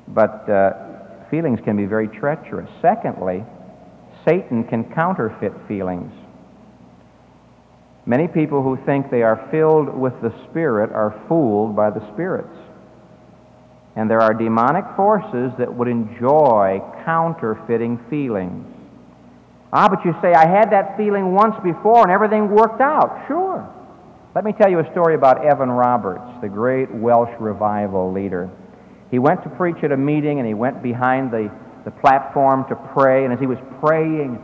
But 0.07 0.49
uh, 0.49 1.29
feelings 1.29 1.59
can 1.63 1.77
be 1.77 1.85
very 1.85 2.07
treacherous. 2.07 2.71
Secondly, 2.81 3.43
Satan 4.25 4.63
can 4.63 4.85
counterfeit 4.95 5.53
feelings. 5.67 6.11
Many 8.07 8.27
people 8.27 8.63
who 8.63 8.83
think 8.83 9.11
they 9.11 9.21
are 9.21 9.47
filled 9.51 9.95
with 9.95 10.19
the 10.23 10.33
Spirit 10.49 10.91
are 10.91 11.23
fooled 11.27 11.75
by 11.75 11.91
the 11.91 12.01
spirits. 12.13 12.57
And 13.95 14.09
there 14.09 14.21
are 14.21 14.33
demonic 14.33 14.85
forces 14.95 15.51
that 15.59 15.71
would 15.71 15.87
enjoy 15.87 16.81
counterfeiting 17.05 17.99
feelings. 18.09 18.77
Ah, 19.71 19.87
but 19.87 20.03
you 20.03 20.15
say, 20.21 20.33
I 20.33 20.47
had 20.47 20.71
that 20.71 20.97
feeling 20.97 21.33
once 21.33 21.55
before 21.63 22.01
and 22.01 22.11
everything 22.11 22.49
worked 22.49 22.81
out. 22.81 23.25
Sure. 23.27 23.67
Let 24.33 24.43
me 24.43 24.53
tell 24.53 24.69
you 24.69 24.79
a 24.79 24.91
story 24.91 25.15
about 25.15 25.45
Evan 25.45 25.69
Roberts, 25.69 26.23
the 26.41 26.49
great 26.49 26.93
Welsh 26.93 27.33
revival 27.39 28.11
leader. 28.11 28.49
He 29.11 29.19
went 29.19 29.43
to 29.43 29.49
preach 29.49 29.83
at 29.83 29.91
a 29.91 29.97
meeting 29.97 30.39
and 30.39 30.47
he 30.47 30.53
went 30.53 30.81
behind 30.81 31.31
the, 31.31 31.51
the 31.85 31.91
platform 31.91 32.65
to 32.69 32.75
pray. 32.93 33.25
And 33.25 33.33
as 33.33 33.39
he 33.39 33.47
was 33.47 33.57
praying, 33.79 34.43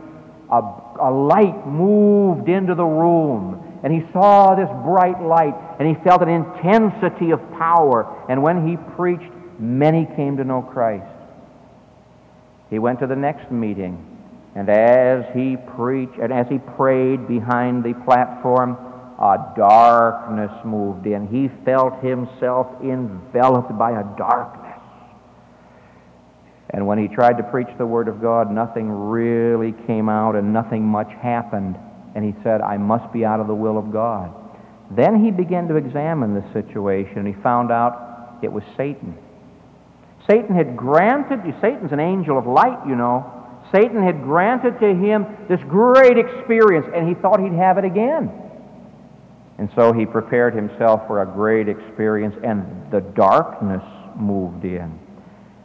a, 0.50 0.60
a 1.00 1.10
light 1.10 1.66
moved 1.66 2.48
into 2.48 2.74
the 2.74 2.84
room. 2.84 3.80
And 3.82 3.92
he 3.92 4.02
saw 4.12 4.54
this 4.54 4.68
bright 4.84 5.20
light 5.22 5.54
and 5.78 5.88
he 5.88 5.94
felt 6.02 6.22
an 6.22 6.28
intensity 6.28 7.30
of 7.30 7.40
power. 7.52 8.26
And 8.28 8.42
when 8.42 8.66
he 8.66 8.76
preached, 8.76 9.32
many 9.58 10.06
came 10.16 10.36
to 10.36 10.44
know 10.44 10.62
Christ. 10.62 11.06
He 12.70 12.78
went 12.78 13.00
to 13.00 13.06
the 13.06 13.16
next 13.16 13.50
meeting. 13.50 14.15
And 14.56 14.70
as 14.70 15.26
he 15.34 15.58
preached 15.76 16.18
and 16.18 16.32
as 16.32 16.46
he 16.48 16.58
prayed 16.58 17.28
behind 17.28 17.84
the 17.84 17.92
platform, 18.06 18.78
a 19.18 19.52
darkness 19.54 20.50
moved 20.64 21.06
in. 21.06 21.28
He 21.28 21.50
felt 21.64 22.02
himself 22.02 22.66
enveloped 22.82 23.76
by 23.76 24.00
a 24.00 24.04
darkness. 24.16 24.80
And 26.70 26.86
when 26.86 26.98
he 26.98 27.08
tried 27.08 27.36
to 27.36 27.42
preach 27.42 27.68
the 27.76 27.86
Word 27.86 28.08
of 28.08 28.20
God, 28.20 28.50
nothing 28.50 28.90
really 28.90 29.72
came 29.86 30.08
out 30.08 30.36
and 30.36 30.54
nothing 30.54 30.82
much 30.82 31.10
happened. 31.20 31.76
And 32.14 32.24
he 32.24 32.34
said, 32.42 32.62
I 32.62 32.78
must 32.78 33.12
be 33.12 33.26
out 33.26 33.40
of 33.40 33.46
the 33.46 33.54
will 33.54 33.76
of 33.76 33.92
God. 33.92 34.34
Then 34.90 35.22
he 35.22 35.30
began 35.30 35.68
to 35.68 35.76
examine 35.76 36.34
the 36.34 36.52
situation 36.54 37.18
and 37.18 37.28
he 37.28 37.34
found 37.42 37.70
out 37.70 38.38
it 38.42 38.50
was 38.50 38.64
Satan. 38.76 39.18
Satan 40.26 40.56
had 40.56 40.76
granted, 40.76 41.40
you, 41.44 41.54
Satan's 41.60 41.92
an 41.92 42.00
angel 42.00 42.38
of 42.38 42.46
light, 42.46 42.86
you 42.88 42.96
know. 42.96 43.35
Satan 43.76 44.02
had 44.02 44.22
granted 44.22 44.80
to 44.80 44.94
him 44.94 45.26
this 45.48 45.60
great 45.68 46.16
experience 46.16 46.86
and 46.94 47.06
he 47.06 47.14
thought 47.14 47.40
he'd 47.40 47.52
have 47.52 47.76
it 47.76 47.84
again. 47.84 48.32
And 49.58 49.68
so 49.74 49.92
he 49.92 50.06
prepared 50.06 50.54
himself 50.54 51.06
for 51.06 51.22
a 51.22 51.26
great 51.26 51.68
experience, 51.68 52.36
and 52.44 52.90
the 52.90 53.00
darkness 53.00 53.82
moved 54.14 54.64
in. 54.64 54.98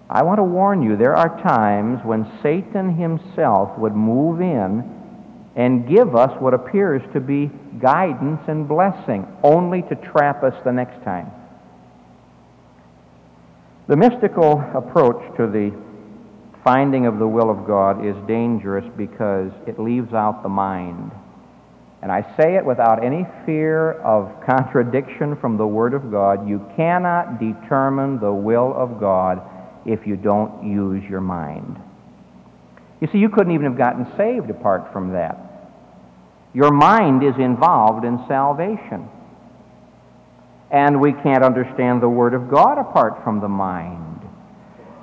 I 0.10 0.24
want 0.24 0.40
to 0.40 0.44
warn 0.44 0.82
you, 0.82 0.96
there 0.96 1.16
are 1.16 1.42
times 1.42 2.00
when 2.04 2.30
Satan 2.42 2.96
himself 2.96 3.78
would 3.78 3.96
move 3.96 4.40
in 4.40 4.90
and 5.56 5.88
give 5.88 6.16
us 6.16 6.32
what 6.42 6.54
appears 6.54 7.02
to 7.14 7.20
be 7.20 7.52
guidance 7.82 8.42
and 8.48 8.68
blessing, 8.68 9.28
only 9.44 9.82
to 9.84 9.96
trap 9.96 10.44
us 10.44 10.54
the 10.64 10.72
next 10.72 11.04
time. 11.04 11.30
The 13.88 13.98
mystical 13.98 14.64
approach 14.74 15.36
to 15.36 15.48
the 15.48 15.72
finding 16.64 17.06
of 17.06 17.20
the 17.20 17.28
will 17.28 17.50
of 17.50 17.66
God 17.66 18.06
is 18.06 18.16
dangerous 18.28 18.86
because 18.98 19.52
it 19.68 19.80
leaves 19.80 20.14
out 20.14 20.44
the 20.44 20.50
mind. 20.50 21.12
And 22.02 22.12
I 22.12 22.22
say 22.36 22.56
it 22.56 22.66
without 22.66 23.04
any 23.04 23.26
fear 23.46 23.94
of 24.02 24.44
contradiction 24.46 25.36
from 25.36 25.58
the 25.58 25.68
Word 25.68 25.94
of 25.94 26.12
God. 26.12 26.48
You 26.48 26.66
cannot 26.76 27.40
determine 27.40 28.20
the 28.20 28.34
will 28.34 28.74
of 28.76 29.00
God 29.00 29.42
if 29.86 30.08
you 30.08 30.16
don't 30.16 30.64
use 30.64 31.04
your 31.10 31.22
mind. 31.22 31.80
You 33.00 33.08
see, 33.12 33.20
you 33.20 33.30
couldn't 33.30 33.54
even 33.54 33.66
have 33.66 33.78
gotten 33.78 34.06
saved 34.18 34.50
apart 34.50 34.92
from 34.92 35.14
that. 35.14 35.38
Your 36.54 36.72
mind 36.72 37.24
is 37.24 37.36
involved 37.38 38.04
in 38.06 38.24
salvation. 38.28 39.08
And 40.72 41.02
we 41.02 41.14
can't 41.14 41.44
understand 41.44 42.02
the 42.02 42.10
Word 42.10 42.34
of 42.34 42.50
God 42.50 42.78
apart 42.80 43.24
from 43.24 43.42
the 43.42 43.48
mind. 43.48 44.11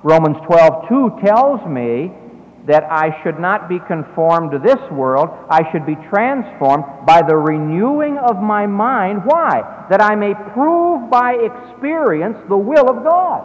Romans 0.03 0.37
12:2 0.47 1.21
tells 1.25 1.65
me 1.67 2.13
that 2.67 2.85
I 2.91 3.23
should 3.23 3.41
not 3.41 3.69
be 3.69 3.79
conformed 3.79 4.51
to 4.51 4.59
this 4.59 4.79
world. 4.91 5.31
I 5.49 5.71
should 5.73 5.87
be 5.87 5.97
transformed 6.11 6.85
by 7.07 7.23
the 7.23 7.37
renewing 7.37 8.19
of 8.19 8.43
my 8.43 8.67
mind. 8.67 9.23
Why? 9.25 9.63
That 9.89 10.03
I 10.03 10.15
may 10.15 10.35
prove 10.35 11.09
by 11.11 11.33
experience 11.33 12.37
the 12.49 12.59
will 12.59 12.91
of 12.91 13.05
God. 13.05 13.45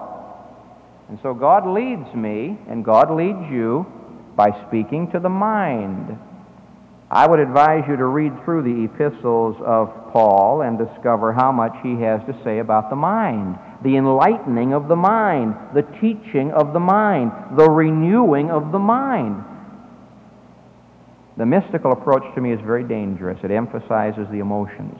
And 1.09 1.17
so 1.23 1.33
God 1.33 1.65
leads 1.65 2.13
me, 2.13 2.57
and 2.67 2.83
God 2.83 3.11
leads 3.11 3.49
you 3.49 3.85
by 4.35 4.51
speaking 4.67 5.09
to 5.11 5.19
the 5.19 5.29
mind. 5.29 6.17
I 7.09 7.27
would 7.27 7.39
advise 7.39 7.83
you 7.87 7.95
to 7.95 8.05
read 8.05 8.33
through 8.43 8.63
the 8.63 8.83
epistles 8.85 9.55
of 9.63 10.11
Paul 10.11 10.61
and 10.61 10.77
discover 10.77 11.31
how 11.31 11.51
much 11.51 11.75
he 11.83 12.01
has 12.01 12.21
to 12.25 12.35
say 12.43 12.59
about 12.59 12.89
the 12.89 12.95
mind 12.95 13.57
the 13.83 13.97
enlightening 13.97 14.73
of 14.73 14.87
the 14.87 14.95
mind, 14.95 15.55
the 15.73 15.83
teaching 15.99 16.51
of 16.51 16.73
the 16.73 16.79
mind, 16.79 17.31
the 17.57 17.69
renewing 17.69 18.49
of 18.49 18.71
the 18.71 18.79
mind. 18.79 19.43
The 21.37 21.45
mystical 21.45 21.91
approach 21.91 22.23
to 22.35 22.41
me 22.41 22.53
is 22.53 22.59
very 22.61 22.83
dangerous. 22.83 23.39
It 23.43 23.51
emphasizes 23.51 24.27
the 24.31 24.39
emotions. 24.39 24.97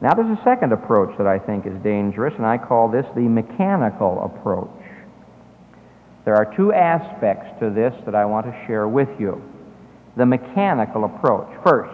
Now, 0.00 0.14
there's 0.14 0.38
a 0.38 0.42
second 0.44 0.72
approach 0.72 1.16
that 1.18 1.26
I 1.26 1.38
think 1.38 1.66
is 1.66 1.76
dangerous, 1.82 2.32
and 2.38 2.46
I 2.46 2.56
call 2.56 2.88
this 2.88 3.04
the 3.14 3.28
mechanical 3.28 4.24
approach. 4.24 4.70
There 6.24 6.36
are 6.36 6.54
two 6.56 6.72
aspects 6.72 7.58
to 7.60 7.70
this 7.70 7.92
that 8.06 8.14
I 8.14 8.24
want 8.24 8.46
to 8.46 8.64
share 8.66 8.88
with 8.88 9.08
you. 9.18 9.42
The 10.16 10.24
mechanical 10.24 11.04
approach. 11.04 11.48
First, 11.64 11.92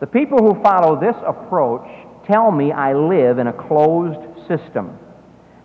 the 0.00 0.06
people 0.06 0.38
who 0.38 0.62
follow 0.62 1.00
this 1.00 1.16
approach 1.26 1.88
tell 2.26 2.50
me 2.50 2.72
I 2.72 2.92
live 2.92 3.38
in 3.38 3.46
a 3.46 3.52
closed 3.52 4.20
system, 4.48 4.98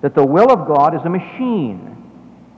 that 0.02 0.16
the 0.16 0.26
will 0.26 0.52
of 0.52 0.68
God 0.68 0.96
is 0.96 1.02
a 1.06 1.10
machine. 1.10 1.96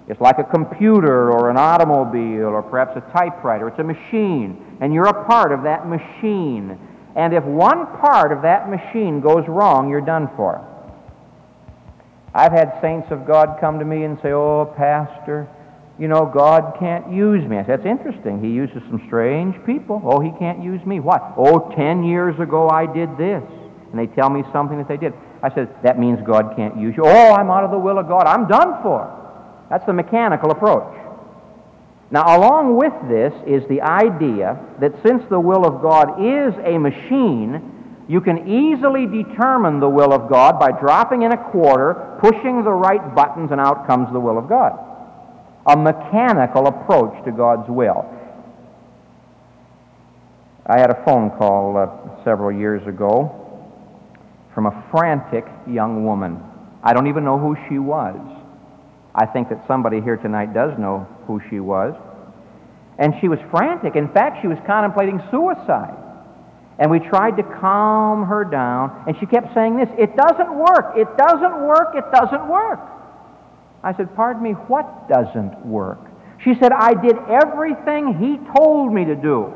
It's 0.08 0.22
like 0.22 0.40
a 0.40 0.44
computer 0.44 1.32
or 1.32 1.50
an 1.50 1.58
automobile 1.58 2.48
or 2.48 2.62
perhaps 2.62 2.98
a 2.98 3.12
typewriter. 3.12 3.68
It's 3.68 3.80
a 3.80 3.84
machine, 3.84 4.78
and 4.82 4.94
you're 4.94 5.08
a 5.08 5.26
part 5.26 5.52
of 5.52 5.64
that 5.64 5.88
machine. 5.88 6.78
And 7.16 7.34
if 7.34 7.44
one 7.44 7.88
part 7.98 8.32
of 8.32 8.42
that 8.42 8.70
machine 8.70 9.22
goes 9.22 9.48
wrong, 9.48 9.90
you're 9.90 10.02
done 10.02 10.30
for. 10.36 10.68
I've 12.34 12.52
had 12.52 12.80
saints 12.82 13.12
of 13.12 13.28
God 13.28 13.58
come 13.60 13.80
to 13.80 13.86
me 13.86 14.04
and 14.04 14.18
say, 14.22 14.32
Oh, 14.32 14.74
Pastor, 14.78 15.50
you 16.00 16.08
know, 16.08 16.26
God 16.26 16.78
can't 16.80 17.12
use 17.12 17.46
me. 17.48 17.58
I 17.58 17.66
said, 17.66 17.80
That's 17.80 17.86
interesting. 17.86 18.42
He 18.44 18.50
uses 18.50 18.82
some 18.90 19.04
strange 19.08 19.56
people. 19.66 20.02
Oh, 20.04 20.20
he 20.20 20.32
can't 20.40 20.64
use 20.64 20.84
me. 20.86 21.00
What? 21.00 21.34
Oh, 21.38 21.72
ten 21.76 22.04
years 22.04 22.40
ago 22.40 22.70
I 22.70 22.86
did 22.86 23.18
this 23.18 23.44
and 23.92 24.00
they 24.00 24.08
tell 24.08 24.30
me 24.30 24.44
something 24.52 24.78
that 24.78 24.88
they 24.88 24.98
did. 24.98 25.14
I 25.44 25.54
said, 25.54 25.70
that 25.84 26.00
means 26.00 26.20
God 26.26 26.56
can't 26.56 26.78
use 26.78 26.96
you. 26.96 27.04
Oh, 27.06 27.34
I'm 27.34 27.50
out 27.50 27.64
of 27.64 27.72
the 27.72 27.78
will 27.78 28.00
of 28.00 28.08
God. 28.08 28.26
I'm 28.26 28.48
done 28.48 28.82
for. 28.82 29.18
That's 29.70 29.86
the 29.86 29.94
mechanical 29.94 30.52
approach. 30.52 30.98
Now, 32.10 32.38
along 32.38 32.76
with 32.76 32.94
this 33.08 33.34
is 33.48 33.68
the 33.70 33.82
idea 33.82 34.60
that 34.80 34.92
since 35.06 35.24
the 35.30 35.40
will 35.40 35.66
of 35.66 35.82
God 35.82 36.22
is 36.22 36.54
a 36.66 36.78
machine, 36.78 38.06
you 38.08 38.20
can 38.20 38.48
easily 38.50 39.08
determine 39.08 39.80
the 39.80 39.90
will 39.90 40.14
of 40.14 40.30
God 40.30 40.60
by 40.60 40.72
dropping 40.72 41.22
in 41.22 41.32
a 41.32 41.52
quarter, 41.52 42.18
pushing 42.20 42.64
the 42.64 42.72
right 42.72 43.16
buttons, 43.16 43.52
and 43.52 43.62
out 43.62 43.88
comes 43.88 44.12
the 44.12 44.20
will 44.20 44.38
of 44.38 44.50
God. 44.50 44.78
A 45.66 45.78
mechanical 45.78 46.68
approach 46.68 47.24
to 47.26 47.32
God's 47.32 47.70
will. 47.70 48.06
I 50.66 50.80
had 50.80 50.90
a 50.90 51.04
phone 51.06 51.30
call 51.32 51.78
uh, 51.78 52.24
several 52.24 52.52
years 52.52 52.86
ago 52.86 53.41
from 54.54 54.66
a 54.66 54.88
frantic 54.92 55.46
young 55.68 56.06
woman. 56.06 56.40
I 56.84 56.94
don't 56.94 57.08
even 57.08 57.24
know 57.24 57.38
who 57.38 57.56
she 57.70 57.80
was. 57.80 58.20
I 59.14 59.26
think 59.26 59.50
that 59.50 59.66
somebody 59.68 60.02
here 60.02 60.18
tonight 60.18 60.54
does 60.54 60.78
know 60.80 61.08
who 61.28 61.42
she 61.50 61.60
was. 61.60 61.96
And 62.98 63.14
she 63.20 63.28
was 63.28 63.40
frantic. 63.50 63.96
In 63.96 64.10
fact, 64.10 64.42
she 64.42 64.48
was 64.48 64.58
contemplating 64.66 65.22
suicide. 65.32 65.98
And 66.80 66.90
we 66.90 67.00
tried 67.00 67.38
to 67.38 67.44
calm 67.44 68.26
her 68.26 68.44
down, 68.44 69.04
and 69.08 69.16
she 69.20 69.26
kept 69.26 69.54
saying 69.54 69.78
this 69.78 69.90
It 70.00 70.16
doesn't 70.16 70.54
work, 70.56 70.98
it 70.98 71.08
doesn't 71.18 71.62
work, 71.68 71.94
it 71.96 72.06
doesn't 72.12 72.48
work. 72.48 72.80
I 73.84 73.96
said, 73.96 74.16
Pardon 74.16 74.42
me, 74.42 74.52
what 74.52 75.08
doesn't 75.08 75.66
work? 75.66 76.00
She 76.44 76.56
said, 76.60 76.72
I 76.72 76.94
did 76.94 77.18
everything 77.30 78.18
he 78.18 78.40
told 78.58 78.94
me 78.94 79.06
to 79.06 79.16
do. 79.16 79.54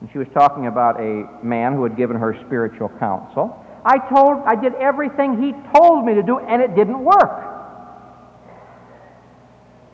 And 0.00 0.10
she 0.12 0.18
was 0.18 0.28
talking 0.32 0.66
about 0.66 0.98
a 1.00 1.28
man 1.42 1.74
who 1.74 1.82
had 1.82 1.96
given 1.96 2.16
her 2.16 2.34
spiritual 2.46 2.88
counsel. 2.98 3.64
I 3.84 3.98
told 4.08 4.42
I 4.46 4.54
did 4.54 4.74
everything 4.74 5.40
he 5.42 5.52
told 5.74 6.04
me 6.04 6.14
to 6.14 6.22
do 6.22 6.38
and 6.38 6.62
it 6.62 6.74
didn't 6.74 7.02
work. 7.04 7.46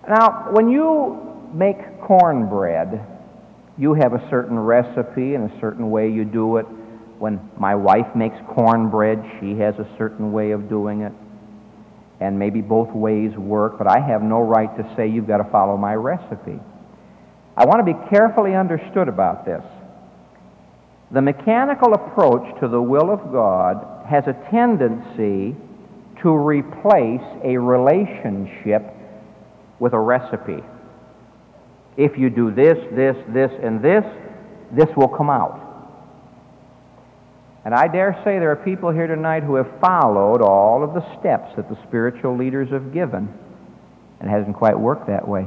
Now, 0.09 0.49
when 0.53 0.69
you 0.69 1.49
make 1.53 2.01
cornbread, 2.03 3.05
you 3.77 3.95
have 3.95 4.13
a 4.13 4.29
certain 4.31 4.59
recipe 4.59 5.35
and 5.35 5.51
a 5.51 5.61
certain 5.61 5.91
way 5.91 6.11
you 6.11 6.25
do 6.25 6.59
it. 6.59 6.67
When 7.19 7.41
my 7.59 7.75
wife 7.75 8.15
makes 8.15 8.37
cornbread, 8.55 9.25
she 9.41 9.57
has 9.59 9.75
a 9.79 9.89
certain 9.99 10.33
way 10.33 10.53
of 10.53 10.69
doing 10.69 11.03
it. 11.03 11.13
and 12.21 12.39
maybe 12.39 12.61
both 12.63 12.91
ways 12.95 13.37
work, 13.37 13.77
but 13.79 13.87
I 13.87 14.01
have 14.01 14.23
no 14.23 14.41
right 14.41 14.75
to 14.79 14.95
say 14.97 15.09
you've 15.09 15.27
got 15.27 15.39
to 15.39 15.45
follow 15.45 15.77
my 15.77 15.95
recipe. 15.95 16.59
I 17.57 17.65
want 17.67 17.85
to 17.87 17.93
be 17.93 17.99
carefully 18.09 18.55
understood 18.55 19.09
about 19.09 19.45
this. 19.45 19.63
The 21.11 21.23
mechanical 21.23 21.95
approach 21.95 22.61
to 22.61 22.69
the 22.69 22.83
will 22.83 23.11
of 23.11 23.33
God 23.33 24.07
has 24.09 24.25
a 24.27 24.33
tendency 24.51 25.55
to 26.23 26.31
replace 26.31 27.23
a 27.45 27.57
relationship 27.57 28.83
with 29.79 29.93
a 29.93 29.99
recipe. 29.99 30.63
If 31.97 32.19
you 32.19 32.29
do 32.31 32.51
this, 32.51 32.77
this, 32.93 33.17
this, 33.29 33.51
and 33.63 33.83
this, 33.83 34.05
this 34.73 34.89
will 34.97 35.09
come 35.09 35.31
out. 35.31 35.63
And 37.65 37.75
I 37.75 37.89
dare 37.89 38.13
say 38.25 38.39
there 38.39 38.51
are 38.51 38.57
people 38.57 38.91
here 38.91 39.07
tonight 39.07 39.43
who 39.43 39.57
have 39.57 39.69
followed 39.81 40.41
all 40.41 40.85
of 40.85 40.95
the 40.95 41.03
steps 41.19 41.55
that 41.57 41.69
the 41.69 41.77
spiritual 41.87 42.37
leaders 42.37 42.71
have 42.71 42.93
given, 42.93 43.33
and 44.21 44.29
it 44.29 44.33
hasn't 44.33 44.57
quite 44.57 44.79
worked 44.79 45.07
that 45.09 45.27
way. 45.27 45.47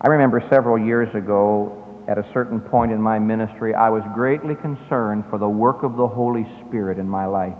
I 0.00 0.08
remember 0.08 0.44
several 0.50 0.78
years 0.78 1.12
ago, 1.14 1.85
at 2.08 2.18
a 2.18 2.30
certain 2.32 2.60
point 2.60 2.92
in 2.92 3.02
my 3.02 3.18
ministry, 3.18 3.74
I 3.74 3.90
was 3.90 4.02
greatly 4.14 4.54
concerned 4.54 5.24
for 5.28 5.38
the 5.38 5.48
work 5.48 5.82
of 5.82 5.96
the 5.96 6.06
Holy 6.06 6.46
Spirit 6.66 6.98
in 6.98 7.08
my 7.08 7.26
life. 7.26 7.56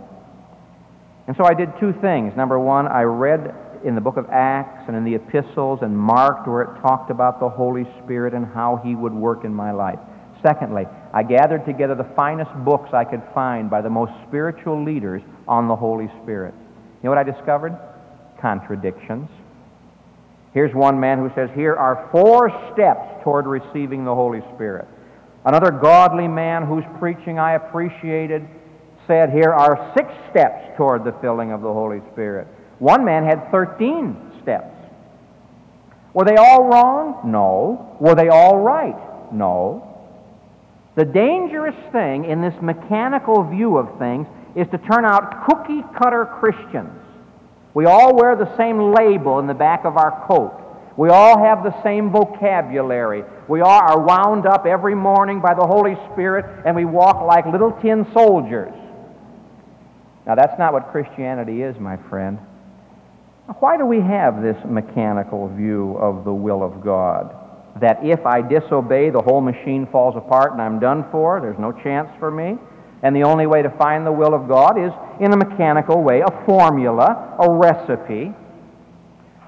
And 1.27 1.35
so 1.35 1.43
I 1.43 1.53
did 1.53 1.69
two 1.79 1.93
things. 2.01 2.33
Number 2.37 2.57
one, 2.57 2.87
I 2.87 3.03
read 3.03 3.53
in 3.83 3.95
the 3.95 4.01
book 4.01 4.17
of 4.17 4.25
Acts 4.31 4.85
and 4.87 4.95
in 4.95 5.03
the 5.03 5.15
epistles 5.15 5.79
and 5.81 5.97
marked 5.97 6.47
where 6.47 6.61
it 6.61 6.81
talked 6.81 7.11
about 7.11 7.39
the 7.39 7.49
Holy 7.49 7.85
Spirit 8.03 8.33
and 8.33 8.45
how 8.45 8.81
He 8.83 8.95
would 8.95 9.13
work 9.13 9.43
in 9.43 9.53
my 9.53 9.71
life. 9.71 9.99
Secondly, 10.41 10.85
I 11.13 11.23
gathered 11.23 11.65
together 11.65 11.95
the 11.95 12.07
finest 12.15 12.51
books 12.63 12.91
I 12.93 13.03
could 13.03 13.23
find 13.33 13.69
by 13.69 13.81
the 13.81 13.89
most 13.89 14.13
spiritual 14.27 14.81
leaders 14.83 15.21
on 15.47 15.67
the 15.67 15.75
Holy 15.75 16.09
Spirit. 16.23 16.53
You 16.55 17.03
know 17.03 17.09
what 17.09 17.17
I 17.17 17.23
discovered? 17.23 17.77
Contradictions. 18.39 19.29
Here's 20.57 20.73
one 20.73 20.99
man 20.99 21.19
who 21.19 21.29
says, 21.35 21.51
Here 21.53 21.75
are 21.75 22.09
four 22.11 22.49
steps 22.73 23.23
toward 23.23 23.45
receiving 23.45 24.03
the 24.03 24.15
Holy 24.15 24.41
Spirit. 24.55 24.87
Another 25.45 25.69
godly 25.69 26.27
man 26.27 26.65
whose 26.65 26.83
preaching 26.97 27.37
I 27.37 27.53
appreciated 27.53 28.43
said, 29.05 29.29
Here 29.29 29.53
are 29.53 29.93
six 29.95 30.09
steps 30.31 30.75
toward 30.75 31.03
the 31.03 31.11
filling 31.21 31.51
of 31.51 31.61
the 31.61 31.71
Holy 31.71 32.01
Spirit. 32.11 32.47
One 32.79 33.05
man 33.05 33.23
had 33.23 33.51
13 33.51 34.39
steps. 34.41 34.75
Were 36.15 36.25
they 36.25 36.37
all 36.37 36.63
wrong? 36.63 37.31
No. 37.31 37.95
Were 37.99 38.15
they 38.15 38.29
all 38.29 38.57
right? 38.57 38.97
No. 39.31 39.95
The 40.95 41.05
dangerous 41.05 41.77
thing 41.91 42.25
in 42.25 42.41
this 42.41 42.55
mechanical 42.63 43.43
view 43.43 43.77
of 43.77 43.99
things 43.99 44.25
is 44.55 44.65
to 44.69 44.79
turn 44.79 45.05
out 45.05 45.45
cookie 45.45 45.83
cutter 45.95 46.25
Christians. 46.25 46.99
We 47.77 47.85
all 47.85 48.15
wear 48.15 48.35
the 48.35 48.57
same 48.57 48.91
label 48.91 49.37
in 49.37 49.45
the 49.45 49.53
back 49.53 49.85
of 49.85 49.97
our 49.97 50.25
coat. 50.25 50.51
We 50.97 51.09
all 51.09 51.37
have 51.37 51.61
the 51.63 51.79
same 51.83 52.09
vocabulary. 52.09 53.23
We 53.47 53.61
all 53.61 53.69
are 53.69 53.99
wound 54.03 54.47
up 54.47 54.65
every 54.65 54.95
morning 54.95 55.41
by 55.41 55.53
the 55.53 55.67
Holy 55.67 55.93
Spirit, 56.11 56.63
and 56.65 56.75
we 56.75 56.85
walk 56.85 57.21
like 57.21 57.45
little 57.45 57.71
tin 57.73 58.07
soldiers. 58.15 58.73
Now, 60.25 60.33
that's 60.33 60.57
not 60.57 60.73
what 60.73 60.89
Christianity 60.91 61.61
is, 61.61 61.77
my 61.79 61.97
friend. 62.09 62.39
Why 63.59 63.77
do 63.77 63.85
we 63.85 64.01
have 64.01 64.41
this 64.41 64.57
mechanical 64.65 65.47
view 65.49 65.97
of 65.97 66.25
the 66.25 66.33
will 66.33 66.63
of 66.63 66.83
God? 66.83 67.35
That 67.79 68.03
if 68.03 68.25
I 68.25 68.41
disobey, 68.41 69.11
the 69.11 69.21
whole 69.21 69.41
machine 69.41 69.85
falls 69.91 70.15
apart 70.17 70.51
and 70.51 70.59
I'm 70.63 70.79
done 70.79 71.05
for, 71.11 71.39
there's 71.41 71.59
no 71.59 71.71
chance 71.71 72.09
for 72.17 72.31
me. 72.31 72.57
And 73.03 73.15
the 73.15 73.23
only 73.23 73.45
way 73.45 73.61
to 73.61 73.69
find 73.77 74.05
the 74.05 74.11
will 74.11 74.33
of 74.33 74.47
God 74.47 74.77
is 74.77 74.91
in 75.19 75.31
a 75.31 75.37
mechanical 75.37 76.01
way, 76.01 76.21
a 76.21 76.45
formula, 76.45 77.35
a 77.39 77.49
recipe. 77.49 78.33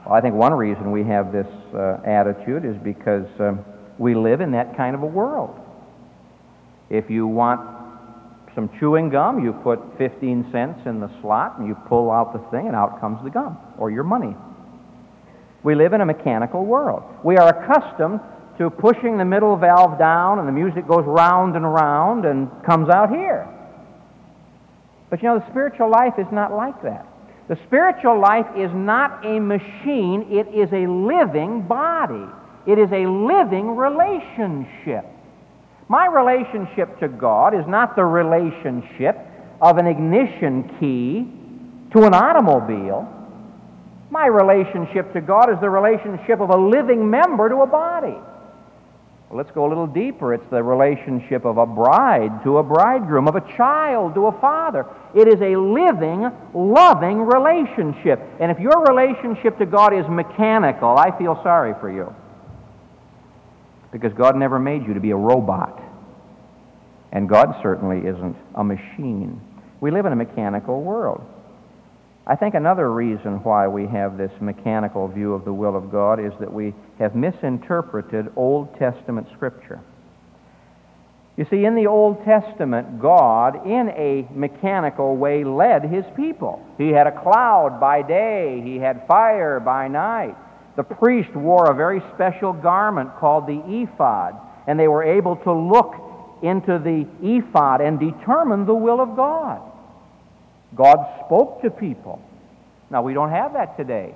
Well, 0.06 0.13
I 0.13 0.22
think 0.22 0.36
one 0.36 0.53
reason 0.53 0.91
we 0.91 1.03
have 1.06 1.32
this 1.32 1.48
uh, 1.74 1.97
attitude 2.06 2.63
is 2.65 2.76
because 2.84 3.28
um, 3.39 3.65
we 3.97 4.15
live 4.15 4.41
in 4.41 4.52
that 4.52 4.78
kind 4.78 4.95
of 4.95 5.02
a 5.02 5.08
world. 5.08 5.60
If 6.89 7.10
you 7.10 7.28
want 7.28 7.62
some 8.56 8.69
chewing 8.80 9.10
gum, 9.10 9.43
you 9.43 9.54
put 9.54 9.80
15 9.97 10.50
cents 10.52 10.82
in 10.86 11.00
the 11.00 11.10
slot 11.21 11.60
and 11.60 11.67
you 11.67 11.76
pull 11.88 12.12
out 12.12 12.34
the 12.34 12.39
thing 12.52 12.67
and 12.67 12.76
out 12.76 13.00
comes 13.00 13.23
the 13.23 13.30
gum 13.30 13.58
or 13.78 13.91
your 13.91 14.04
money. 14.04 14.36
We 15.63 15.76
live 15.76 15.93
in 15.93 16.02
a 16.02 16.06
mechanical 16.06 16.65
world. 16.65 17.04
We 17.23 17.38
are 17.38 17.50
accustomed 17.50 18.21
to 18.60 18.69
pushing 18.69 19.17
the 19.17 19.26
middle 19.26 19.56
valve 19.56 19.98
down, 19.98 20.38
and 20.38 20.48
the 20.48 20.52
music 20.52 20.86
goes 20.86 21.06
round 21.06 21.56
and 21.56 21.63
round 21.63 22.26
and 22.26 22.50
comes 22.65 22.89
out 22.89 23.10
here. 23.10 23.48
But 25.10 25.24
you 25.24 25.30
know, 25.30 25.39
the 25.39 25.50
spiritual 25.50 25.89
life 25.89 26.13
is 26.19 26.28
not 26.32 26.52
like 26.52 26.84
that. 26.84 27.08
The 27.48 27.58
spiritual 27.65 28.19
life 28.19 28.45
is 28.58 28.69
not 28.74 29.26
a 29.26 29.39
machine, 29.39 30.28
it 30.30 30.48
is 30.54 30.69
a 30.74 30.86
living 30.86 31.63
body, 31.63 32.28
it 32.67 32.78
is 32.78 32.91
a 32.91 33.08
living 33.08 33.78
relationship. 33.78 35.06
My 35.88 36.06
relationship 36.06 37.00
to 37.00 37.08
God 37.08 37.56
is 37.56 37.65
not 37.65 37.95
the 37.95 38.04
relationship 38.04 39.17
of 39.62 39.78
an 39.78 39.88
ignition 39.88 40.69
key 40.80 41.32
to 41.93 42.06
an 42.06 42.13
automobile. 42.13 43.08
My 44.12 44.28
relationship 44.28 45.13
to 45.13 45.22
God 45.22 45.50
is 45.50 45.60
the 45.62 45.69
relationship 45.69 46.41
of 46.41 46.50
a 46.50 46.58
living 46.58 47.10
member 47.10 47.48
to 47.48 47.62
a 47.62 47.67
body. 47.67 48.17
Well, 49.30 49.38
let's 49.38 49.52
go 49.52 49.68
a 49.68 49.70
little 49.70 49.86
deeper. 49.86 50.34
It's 50.34 50.50
the 50.50 50.63
relationship 50.63 51.46
of 51.46 51.58
a 51.58 51.65
bride 51.65 52.44
to 52.44 52.58
a 52.58 52.63
bridegroom, 52.63 53.28
of 53.28 53.36
a 53.36 53.42
child 53.56 54.15
to 54.15 54.26
a 54.26 54.32
father. 54.42 54.88
It 55.13 55.28
is 55.28 55.39
a 55.39 55.56
living, 55.56 56.32
loving 56.56 57.20
relationship. 57.22 58.20
And 58.39 58.50
if 58.50 58.60
your 58.60 58.84
relationship 58.86 59.60
to 59.60 59.68
God 59.68 59.94
is 59.94 60.06
mechanical, 60.10 60.98
I 60.98 61.15
feel 61.20 61.39
sorry 61.44 61.76
for 61.80 61.92
you. 61.92 62.13
Because 63.92 64.13
God 64.13 64.36
never 64.36 64.58
made 64.58 64.88
you 64.88 64.96
to 64.96 65.00
be 65.00 65.12
a 65.12 65.15
robot. 65.15 65.80
And 67.12 67.30
God 67.30 67.56
certainly 67.62 68.08
isn't 68.08 68.36
a 68.56 68.63
machine. 68.63 69.39
We 69.80 69.92
live 69.92 70.08
in 70.08 70.13
a 70.13 70.15
mechanical 70.15 70.82
world. 70.82 71.24
I 72.30 72.36
think 72.36 72.54
another 72.54 72.92
reason 72.94 73.44
why 73.44 73.68
we 73.68 73.88
have 73.88 74.15
this 74.15 74.32
mechanical 74.39 75.08
view 75.08 75.34
of 75.34 75.46
the 75.46 75.54
will 75.54 75.76
of 75.76 75.92
God 75.92 76.24
is 76.24 76.32
that 76.39 76.54
we 76.54 76.76
have 77.00 77.15
misinterpreted 77.15 78.28
Old 78.36 78.78
Testament 78.78 79.28
Scripture. 79.34 79.80
You 81.38 81.48
see, 81.50 81.65
in 81.65 81.74
the 81.74 81.88
Old 81.88 82.24
Testament, 82.26 83.02
God, 83.02 83.65
in 83.65 83.89
a 83.89 84.28
mechanical 84.32 85.15
way, 85.15 85.44
led 85.44 85.86
his 85.86 86.06
people. 86.15 86.63
He 86.78 86.89
had 86.89 87.08
a 87.08 87.22
cloud 87.24 87.80
by 87.80 88.04
day, 88.04 88.62
he 88.63 88.76
had 88.76 89.08
fire 89.08 89.60
by 89.60 89.88
night. 89.88 90.36
The 90.76 90.84
priest 90.84 91.36
wore 91.36 91.72
a 91.72 91.74
very 91.74 92.04
special 92.13 92.54
garment 92.54 93.10
called 93.18 93.48
the 93.48 93.60
ephod, 93.68 94.36
and 94.68 94.80
they 94.80 94.88
were 94.88 95.04
able 95.04 95.38
to 95.38 95.52
look 95.52 95.96
into 96.44 96.78
the 96.78 97.08
ephod 97.24 97.82
and 97.82 98.00
determine 98.00 98.68
the 98.68 98.76
will 98.76 99.02
of 99.02 99.15
God. 99.15 99.68
God 100.75 100.97
spoke 101.25 101.62
to 101.62 101.69
people. 101.69 102.21
Now, 102.89 103.01
we 103.01 103.13
don't 103.13 103.32
have 103.32 103.53
that 103.53 103.77
today. 103.77 104.13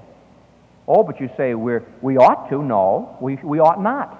Oh, 0.88 1.04
but 1.04 1.20
you 1.20 1.30
say 1.38 1.54
we're, 1.54 1.86
we 2.02 2.18
ought 2.18 2.50
to. 2.50 2.62
No, 2.62 3.18
we, 3.22 3.36
we 3.36 3.60
ought 3.60 3.82
not. 3.82 4.20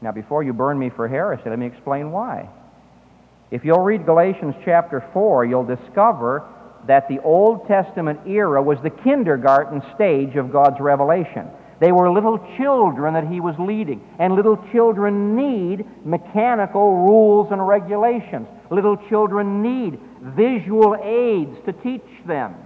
Now, 0.00 0.12
before 0.12 0.42
you 0.42 0.52
burn 0.52 0.78
me 0.78 0.90
for 0.90 1.08
heresy, 1.08 1.50
let 1.50 1.58
me 1.58 1.66
explain 1.66 2.12
why. 2.12 2.48
If 3.50 3.64
you'll 3.64 3.82
read 3.82 4.04
Galatians 4.04 4.54
chapter 4.64 5.04
4, 5.12 5.46
you'll 5.46 5.64
discover 5.64 6.44
that 6.86 7.08
the 7.08 7.20
Old 7.20 7.66
Testament 7.66 8.20
era 8.26 8.62
was 8.62 8.78
the 8.82 8.90
kindergarten 8.90 9.82
stage 9.94 10.36
of 10.36 10.52
God's 10.52 10.80
revelation. 10.80 11.48
They 11.80 11.92
were 11.92 12.10
little 12.10 12.38
children 12.56 13.14
that 13.14 13.28
he 13.28 13.40
was 13.40 13.54
leading, 13.58 14.00
and 14.18 14.34
little 14.34 14.58
children 14.72 15.36
need 15.36 15.86
mechanical 16.04 16.96
rules 16.96 17.48
and 17.52 17.66
regulations. 17.66 18.48
Little 18.70 18.96
children 19.08 19.62
need 19.62 19.98
visual 20.20 20.96
aids 21.02 21.56
to 21.66 21.72
teach 21.72 22.26
them. 22.26 22.56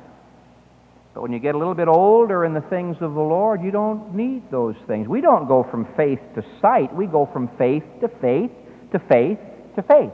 But 1.14 1.20
when 1.20 1.32
you 1.32 1.38
get 1.38 1.54
a 1.54 1.58
little 1.58 1.74
bit 1.74 1.88
older 1.88 2.44
in 2.46 2.54
the 2.54 2.62
things 2.62 2.96
of 3.02 3.12
the 3.12 3.20
Lord, 3.20 3.62
you 3.62 3.70
don't 3.70 4.14
need 4.14 4.50
those 4.50 4.76
things. 4.86 5.06
We 5.06 5.20
don't 5.20 5.46
go 5.46 5.62
from 5.70 5.86
faith 5.94 6.20
to 6.34 6.44
sight, 6.62 6.94
we 6.94 7.06
go 7.06 7.28
from 7.30 7.48
faith 7.58 7.84
to 8.00 8.08
faith 8.08 8.50
to 8.92 8.98
faith 8.98 9.38
to 9.76 9.82
faith. 9.82 10.12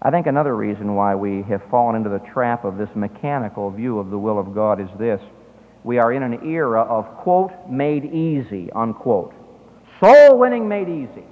I 0.00 0.10
think 0.10 0.26
another 0.26 0.54
reason 0.54 0.94
why 0.94 1.14
we 1.14 1.42
have 1.42 1.62
fallen 1.70 1.96
into 1.96 2.10
the 2.10 2.18
trap 2.32 2.64
of 2.64 2.76
this 2.76 2.88
mechanical 2.94 3.70
view 3.70 3.98
of 3.98 4.10
the 4.10 4.18
will 4.18 4.38
of 4.38 4.54
God 4.54 4.80
is 4.80 4.88
this 4.98 5.20
we 5.84 5.98
are 5.98 6.12
in 6.12 6.22
an 6.22 6.46
era 6.46 6.82
of, 6.82 7.06
quote, 7.18 7.52
made 7.68 8.04
easy, 8.04 8.70
unquote. 8.72 9.34
Soul 10.00 10.38
winning 10.38 10.68
made 10.68 10.88
easy. 10.88 11.24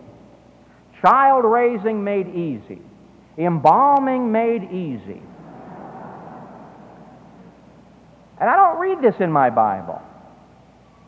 Child 1.00 1.44
raising 1.44 2.02
made 2.02 2.28
easy. 2.28 2.80
Embalming 3.38 4.32
made 4.32 4.64
easy. 4.64 5.22
And 8.40 8.48
I 8.48 8.56
don't 8.56 8.78
read 8.78 9.02
this 9.02 9.20
in 9.20 9.30
my 9.30 9.50
Bible. 9.50 10.02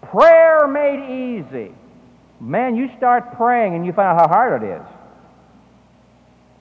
Prayer 0.03 0.67
made 0.69 1.41
easy. 1.41 1.73
Man, 2.41 2.77
you 2.77 2.91
start 2.97 3.37
praying 3.37 3.75
and 3.75 3.87
you 3.87 3.93
find 3.93 4.09
out 4.09 4.29
how 4.29 4.29
hard 4.29 4.63
it 4.63 4.67
is. 4.67 4.87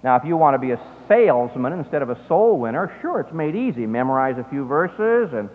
Now, 0.03 0.15
if 0.15 0.25
you 0.25 0.35
want 0.35 0.55
to 0.55 0.59
be 0.59 0.71
a 0.71 0.79
salesman 1.07 1.73
instead 1.73 2.01
of 2.01 2.09
a 2.09 2.27
soul 2.27 2.59
winner, 2.59 2.91
sure, 3.01 3.19
it's 3.19 3.33
made 3.33 3.55
easy. 3.55 3.85
Memorize 3.85 4.37
a 4.37 4.43
few 4.49 4.65
verses 4.65 5.33
and 5.33 5.49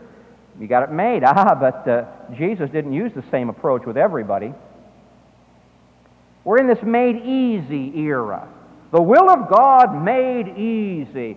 you 0.60 0.66
got 0.66 0.82
it 0.82 0.92
made. 0.92 1.22
Ah, 1.26 1.54
but 1.54 1.88
uh, 1.88 2.04
Jesus 2.36 2.70
didn't 2.70 2.92
use 2.92 3.12
the 3.14 3.24
same 3.30 3.48
approach 3.48 3.84
with 3.84 3.96
everybody. 3.96 4.52
We're 6.44 6.58
in 6.58 6.66
this 6.66 6.82
made 6.82 7.16
easy 7.24 7.92
era. 7.98 8.48
The 8.92 9.02
will 9.02 9.28
of 9.28 9.50
God 9.50 10.04
made 10.04 10.56
easy. 10.56 11.36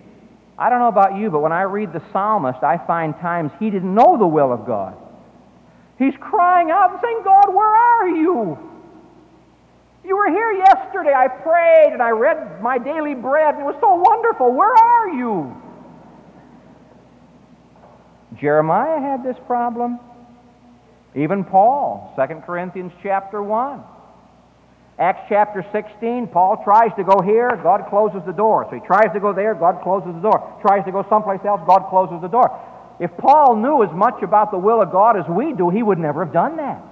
I 0.56 0.70
don't 0.70 0.78
know 0.78 0.88
about 0.88 1.16
you, 1.16 1.30
but 1.30 1.40
when 1.40 1.52
I 1.52 1.62
read 1.62 1.92
the 1.92 2.02
psalmist, 2.12 2.62
I 2.62 2.78
find 2.86 3.14
times 3.16 3.50
he 3.58 3.70
didn't 3.70 3.94
know 3.94 4.18
the 4.18 4.26
will 4.26 4.52
of 4.52 4.66
God. 4.66 4.96
He's 5.98 6.14
crying 6.20 6.70
out 6.70 6.92
and 6.92 7.00
saying, 7.02 7.20
God, 7.24 7.52
where 7.52 7.68
are 7.68 8.08
you? 8.08 8.58
You 10.04 10.16
were 10.16 10.30
here 10.30 10.52
yesterday. 10.52 11.12
I 11.12 11.28
prayed 11.28 11.92
and 11.92 12.02
I 12.02 12.10
read 12.10 12.62
my 12.62 12.78
daily 12.78 13.14
bread, 13.14 13.54
and 13.54 13.62
it 13.62 13.66
was 13.66 13.76
so 13.80 13.94
wonderful. 13.94 14.52
Where 14.52 14.72
are 14.72 15.10
you? 15.10 15.54
Jeremiah 18.40 19.00
had 19.00 19.22
this 19.22 19.36
problem. 19.46 19.98
Even 21.14 21.44
Paul, 21.44 22.14
2 22.16 22.34
Corinthians 22.46 22.92
chapter 23.02 23.42
1. 23.42 23.82
Acts 24.98 25.26
chapter 25.28 25.64
16, 25.72 26.28
Paul 26.28 26.62
tries 26.62 26.94
to 26.96 27.04
go 27.04 27.20
here, 27.22 27.58
God 27.62 27.86
closes 27.88 28.20
the 28.26 28.32
door. 28.32 28.66
So 28.68 28.76
he 28.76 28.86
tries 28.86 29.12
to 29.14 29.20
go 29.20 29.32
there, 29.32 29.54
God 29.54 29.82
closes 29.82 30.14
the 30.14 30.20
door. 30.20 30.58
Tries 30.60 30.84
to 30.84 30.92
go 30.92 31.06
someplace 31.08 31.40
else, 31.44 31.60
God 31.66 31.88
closes 31.88 32.20
the 32.20 32.28
door. 32.28 32.50
If 33.00 33.10
Paul 33.16 33.56
knew 33.56 33.82
as 33.82 33.90
much 33.92 34.22
about 34.22 34.50
the 34.50 34.58
will 34.58 34.82
of 34.82 34.92
God 34.92 35.18
as 35.18 35.26
we 35.26 35.54
do, 35.54 35.70
he 35.70 35.82
would 35.82 35.98
never 35.98 36.22
have 36.24 36.34
done 36.34 36.56
that. 36.58 36.82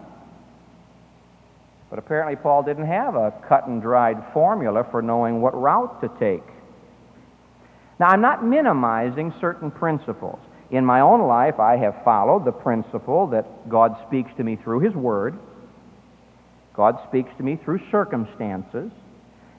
But 1.90 1.98
apparently, 1.98 2.36
Paul 2.36 2.62
didn't 2.62 2.86
have 2.86 3.14
a 3.14 3.32
cut 3.46 3.66
and 3.66 3.80
dried 3.80 4.22
formula 4.32 4.86
for 4.90 5.02
knowing 5.02 5.40
what 5.40 5.58
route 5.58 6.00
to 6.00 6.08
take. 6.18 6.46
Now, 8.00 8.08
I'm 8.08 8.20
not 8.20 8.44
minimizing 8.44 9.34
certain 9.40 9.70
principles. 9.70 10.38
In 10.70 10.84
my 10.84 11.00
own 11.00 11.26
life, 11.26 11.58
I 11.58 11.76
have 11.76 12.02
followed 12.04 12.44
the 12.44 12.52
principle 12.52 13.28
that 13.28 13.68
God 13.68 13.96
speaks 14.06 14.30
to 14.36 14.44
me 14.44 14.56
through 14.56 14.80
His 14.80 14.94
Word, 14.94 15.38
God 16.74 16.98
speaks 17.08 17.30
to 17.38 17.42
me 17.42 17.56
through 17.56 17.80
circumstances, 17.90 18.92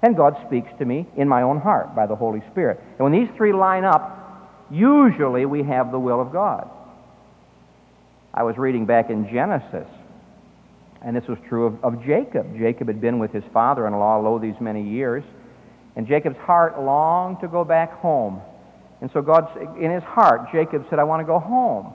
and 0.02 0.16
God 0.16 0.38
speaks 0.48 0.70
to 0.80 0.86
me 0.86 1.06
in 1.18 1.28
my 1.28 1.42
own 1.42 1.60
heart 1.60 1.94
by 1.94 2.06
the 2.06 2.16
Holy 2.16 2.42
Spirit. 2.52 2.80
And 2.98 3.00
when 3.00 3.12
these 3.12 3.28
three 3.36 3.52
line 3.52 3.84
up, 3.84 4.66
usually 4.72 5.46
we 5.46 5.64
have 5.64 5.92
the 5.92 6.00
will 6.00 6.22
of 6.22 6.32
God. 6.32 6.70
I 8.34 8.44
was 8.44 8.58
reading 8.58 8.86
back 8.86 9.10
in 9.10 9.30
Genesis 9.30 9.88
and 11.02 11.16
this 11.16 11.28
was 11.28 11.38
true 11.48 11.66
of, 11.66 11.84
of 11.84 12.04
Jacob. 12.04 12.58
Jacob 12.58 12.88
had 12.88 13.00
been 13.00 13.20
with 13.20 13.32
his 13.32 13.44
father 13.54 13.88
in 13.88 13.94
law, 13.94 14.18
lo, 14.18 14.38
these 14.38 14.60
many 14.60 14.84
years. 14.84 15.24
And 15.96 16.08
Jacob's 16.08 16.38
heart 16.38 16.82
longed 16.82 17.40
to 17.42 17.48
go 17.48 17.64
back 17.64 17.94
home. 17.94 18.42
And 19.02 19.10
so 19.12 19.22
God, 19.22 19.78
in 19.80 19.92
his 19.92 20.04
heart, 20.04 20.52
Jacob 20.52 20.86
said, 20.90 21.00
I 21.00 21.04
want 21.04 21.22
to 21.22 21.26
go 21.26 21.40
home. 21.40 21.94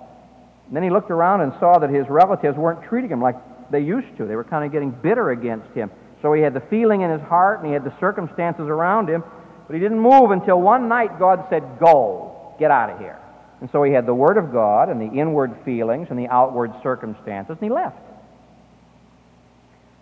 And 0.66 0.76
then 0.76 0.82
he 0.82 0.90
looked 0.90 1.10
around 1.10 1.42
and 1.42 1.52
saw 1.60 1.78
that 1.78 1.90
his 1.90 2.08
relatives 2.08 2.56
weren't 2.56 2.82
treating 2.88 3.10
him 3.10 3.20
like 3.20 3.36
they 3.70 3.80
used 3.80 4.16
to. 4.16 4.26
They 4.26 4.36
were 4.36 4.44
kind 4.44 4.64
of 4.64 4.72
getting 4.72 4.90
bitter 4.90 5.30
against 5.30 5.70
him. 5.74 5.90
So 6.22 6.32
he 6.32 6.40
had 6.40 6.54
the 6.54 6.62
feeling 6.70 7.02
in 7.02 7.10
his 7.10 7.20
heart 7.20 7.58
and 7.58 7.66
he 7.68 7.74
had 7.74 7.84
the 7.84 7.94
circumstances 8.00 8.66
around 8.66 9.10
him, 9.10 9.22
but 9.66 9.74
he 9.74 9.80
didn't 9.80 10.00
move 10.00 10.30
until 10.30 10.60
one 10.60 10.88
night 10.88 11.18
God 11.18 11.46
said, 11.50 11.62
Go, 11.78 12.54
get 12.58 12.70
out 12.70 12.88
of 12.88 12.98
here. 12.98 13.18
And 13.60 13.68
so 13.70 13.82
he 13.82 13.92
had 13.92 14.06
the 14.06 14.14
Word 14.14 14.38
of 14.38 14.52
God 14.52 14.88
and 14.88 15.00
the 15.00 15.18
inward 15.18 15.54
feelings 15.64 16.08
and 16.10 16.18
the 16.18 16.28
outward 16.28 16.72
circumstances, 16.82 17.56
and 17.60 17.60
he 17.60 17.68
left. 17.68 17.98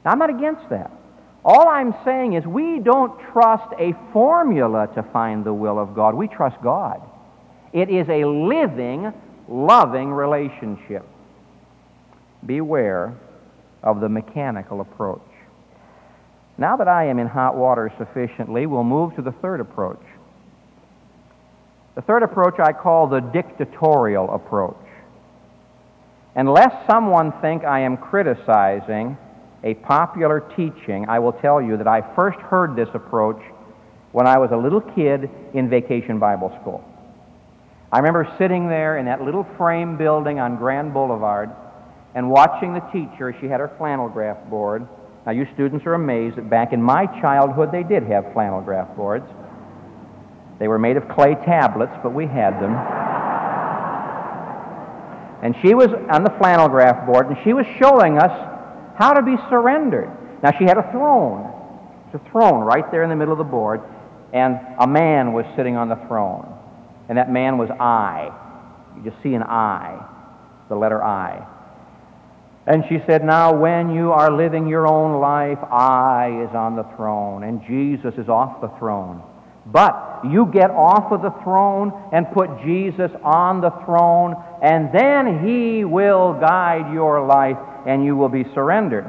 Now, 0.04 0.12
I'm 0.12 0.18
not 0.18 0.30
against 0.30 0.68
that. 0.70 0.90
All 1.44 1.68
I'm 1.68 1.94
saying 2.04 2.34
is 2.34 2.46
we 2.46 2.78
don't 2.78 3.18
trust 3.32 3.72
a 3.78 3.94
formula 4.12 4.88
to 4.94 5.02
find 5.02 5.44
the 5.44 5.52
will 5.52 5.78
of 5.78 5.94
God. 5.94 6.14
We 6.14 6.28
trust 6.28 6.56
God. 6.62 7.02
It 7.72 7.90
is 7.90 8.08
a 8.08 8.24
living, 8.24 9.12
loving 9.48 10.12
relationship. 10.12 11.04
Beware 12.46 13.14
of 13.82 14.00
the 14.00 14.08
mechanical 14.08 14.80
approach. 14.80 15.20
Now 16.58 16.76
that 16.76 16.86
I 16.86 17.06
am 17.06 17.18
in 17.18 17.26
hot 17.26 17.56
water 17.56 17.92
sufficiently, 17.98 18.66
we'll 18.66 18.84
move 18.84 19.16
to 19.16 19.22
the 19.22 19.32
third 19.32 19.60
approach. 19.60 20.02
The 21.96 22.02
third 22.02 22.22
approach 22.22 22.60
I 22.60 22.72
call 22.72 23.08
the 23.08 23.20
dictatorial 23.20 24.32
approach. 24.32 24.76
Unless 26.34 26.86
someone 26.88 27.32
think 27.40 27.64
I 27.64 27.80
am 27.80 27.96
criticizing 27.96 29.16
a 29.64 29.74
popular 29.74 30.40
teaching, 30.56 31.08
I 31.08 31.18
will 31.18 31.32
tell 31.32 31.62
you 31.62 31.76
that 31.76 31.86
I 31.86 32.02
first 32.14 32.38
heard 32.38 32.74
this 32.74 32.88
approach 32.94 33.40
when 34.12 34.26
I 34.26 34.38
was 34.38 34.50
a 34.50 34.56
little 34.56 34.80
kid 34.80 35.30
in 35.54 35.70
vacation 35.70 36.18
Bible 36.18 36.56
school. 36.60 36.84
I 37.90 37.98
remember 37.98 38.32
sitting 38.38 38.68
there 38.68 38.98
in 38.98 39.06
that 39.06 39.22
little 39.22 39.44
frame 39.56 39.96
building 39.96 40.40
on 40.40 40.56
Grand 40.56 40.92
Boulevard 40.92 41.50
and 42.14 42.28
watching 42.28 42.74
the 42.74 42.80
teacher. 42.92 43.36
She 43.40 43.46
had 43.46 43.60
her 43.60 43.72
flannel 43.78 44.08
graph 44.08 44.44
board. 44.48 44.86
Now, 45.24 45.32
you 45.32 45.46
students 45.54 45.86
are 45.86 45.94
amazed 45.94 46.36
that 46.36 46.50
back 46.50 46.72
in 46.72 46.82
my 46.82 47.06
childhood 47.20 47.70
they 47.70 47.82
did 47.82 48.02
have 48.04 48.32
flannel 48.32 48.60
graph 48.60 48.96
boards. 48.96 49.26
They 50.58 50.68
were 50.68 50.78
made 50.78 50.96
of 50.96 51.08
clay 51.08 51.34
tablets, 51.34 51.92
but 52.02 52.12
we 52.12 52.26
had 52.26 52.60
them. 52.60 52.74
and 55.42 55.56
she 55.60 55.74
was 55.74 55.88
on 56.08 56.22
the 56.22 56.30
flannel 56.38 56.68
graph 56.68 57.04
board, 57.04 57.26
and 57.26 57.36
she 57.42 57.52
was 57.52 57.66
showing 57.78 58.16
us 58.18 58.51
how 59.02 59.14
to 59.14 59.22
be 59.22 59.34
surrendered. 59.50 60.08
Now, 60.44 60.52
she 60.56 60.64
had 60.64 60.78
a 60.78 60.88
throne. 60.92 61.50
It's 62.06 62.22
a 62.22 62.30
throne 62.30 62.60
right 62.60 62.88
there 62.92 63.02
in 63.02 63.10
the 63.10 63.16
middle 63.16 63.32
of 63.32 63.38
the 63.38 63.50
board, 63.50 63.80
and 64.32 64.60
a 64.78 64.86
man 64.86 65.32
was 65.32 65.44
sitting 65.56 65.76
on 65.76 65.88
the 65.88 65.98
throne. 66.06 66.46
And 67.08 67.18
that 67.18 67.28
man 67.28 67.58
was 67.58 67.68
I. 67.80 68.30
You 68.96 69.10
just 69.10 69.20
see 69.20 69.34
an 69.34 69.42
I, 69.42 70.06
the 70.68 70.76
letter 70.76 71.02
I. 71.02 71.44
And 72.68 72.84
she 72.88 72.98
said, 73.08 73.24
Now, 73.24 73.52
when 73.52 73.92
you 73.92 74.12
are 74.12 74.30
living 74.30 74.68
your 74.68 74.86
own 74.86 75.20
life, 75.20 75.58
I 75.58 76.46
is 76.48 76.54
on 76.54 76.76
the 76.76 76.84
throne, 76.94 77.42
and 77.42 77.60
Jesus 77.66 78.14
is 78.18 78.28
off 78.28 78.60
the 78.60 78.70
throne. 78.78 79.20
But 79.66 80.22
you 80.30 80.46
get 80.46 80.70
off 80.70 81.10
of 81.10 81.22
the 81.22 81.34
throne 81.42 81.92
and 82.12 82.30
put 82.30 82.62
Jesus 82.64 83.10
on 83.24 83.60
the 83.60 83.70
throne, 83.84 84.36
and 84.62 84.90
then 84.94 85.44
he 85.44 85.84
will 85.84 86.34
guide 86.34 86.92
your 86.94 87.26
life 87.26 87.58
and 87.86 88.04
you 88.04 88.16
will 88.16 88.28
be 88.28 88.44
surrendered. 88.54 89.06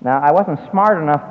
Now, 0.00 0.20
I 0.20 0.32
wasn't 0.32 0.58
smart 0.70 1.02
enough 1.02 1.22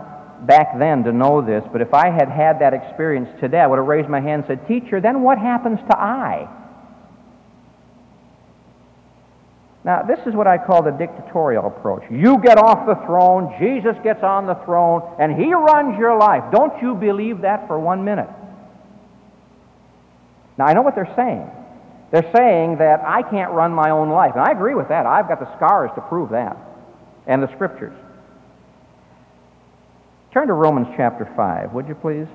back 0.46 0.78
then 0.78 1.04
to 1.04 1.12
know 1.12 1.42
this, 1.42 1.64
but 1.72 1.82
if 1.82 1.94
I 1.94 2.10
had 2.10 2.30
had 2.30 2.60
that 2.62 2.74
experience 2.74 3.30
today, 3.40 3.60
I 3.60 3.68
would 3.68 3.78
have 3.78 3.88
raised 3.88 4.10
my 4.10 4.22
hand 4.22 4.46
and 4.46 4.60
said, 4.60 4.68
Teacher, 4.68 5.02
then 5.02 5.22
what 5.22 5.38
happens 5.38 5.80
to 5.90 5.98
I? 5.98 6.48
Now, 9.84 10.04
this 10.04 10.20
is 10.28 10.34
what 10.34 10.46
I 10.46 10.58
call 10.58 10.84
the 10.84 10.92
dictatorial 10.92 11.66
approach. 11.66 12.04
You 12.12 12.38
get 12.44 12.58
off 12.58 12.86
the 12.86 12.96
throne, 13.06 13.56
Jesus 13.60 13.96
gets 14.04 14.24
on 14.24 14.46
the 14.46 14.56
throne, 14.66 15.02
and 15.20 15.34
he 15.34 15.54
runs 15.54 15.98
your 15.98 16.18
life. 16.18 16.44
Don't 16.52 16.82
you 16.82 16.96
believe 16.96 17.42
that 17.42 17.68
for 17.68 17.80
one 17.80 18.04
minute? 18.04 18.30
Now, 20.58 20.66
I 20.66 20.74
know 20.74 20.82
what 20.82 20.96
they're 20.96 21.14
saying. 21.16 21.50
They're 22.12 22.32
saying 22.36 22.78
that 22.78 23.02
I 23.06 23.22
can't 23.22 23.52
run 23.52 23.72
my 23.72 23.92
own 23.92 24.10
life. 24.10 24.34
And 24.36 24.44
I 24.44 24.52
agree 24.52 24.76
with 24.76 24.90
that. 24.90 25.06
I've 25.06 25.28
got 25.28 25.40
the 25.40 25.56
scars 25.56 25.92
to 25.96 26.02
prove 26.02 26.30
that, 26.32 26.58
and 27.28 27.44
the 27.44 27.52
scriptures. 27.54 27.94
Turn 30.34 30.48
to 30.48 30.54
Romans 30.54 30.88
chapter 30.96 31.32
5, 31.36 31.74
would 31.74 31.88
you 31.88 31.96
please? 31.96 32.28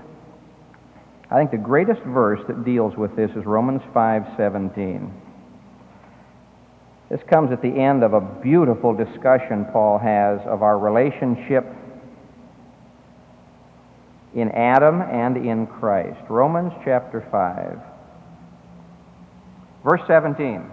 I 1.31 1.39
think 1.39 1.51
the 1.51 1.57
greatest 1.57 2.03
verse 2.03 2.41
that 2.49 2.65
deals 2.65 2.97
with 2.97 3.17
this 3.17 3.31
is 3.33 3.45
Romans 3.45 3.83
5:17. 3.93 5.11
This 7.09 7.23
comes 7.25 7.53
at 7.53 7.63
the 7.63 7.69
end 7.69 8.03
of 8.03 8.15
a 8.15 8.21
beautiful 8.21 8.93
discussion 8.93 9.67
Paul 9.67 9.99
has 9.99 10.41
of 10.47 10.63
our 10.63 10.79
relationship 10.79 11.65
in 14.35 14.51
Adam 14.51 15.01
and 15.01 15.37
in 15.37 15.67
Christ. 15.67 16.21
Romans 16.29 16.73
chapter 16.85 17.21
5. 17.31 17.79
Verse 19.85 20.01
17. 20.07 20.65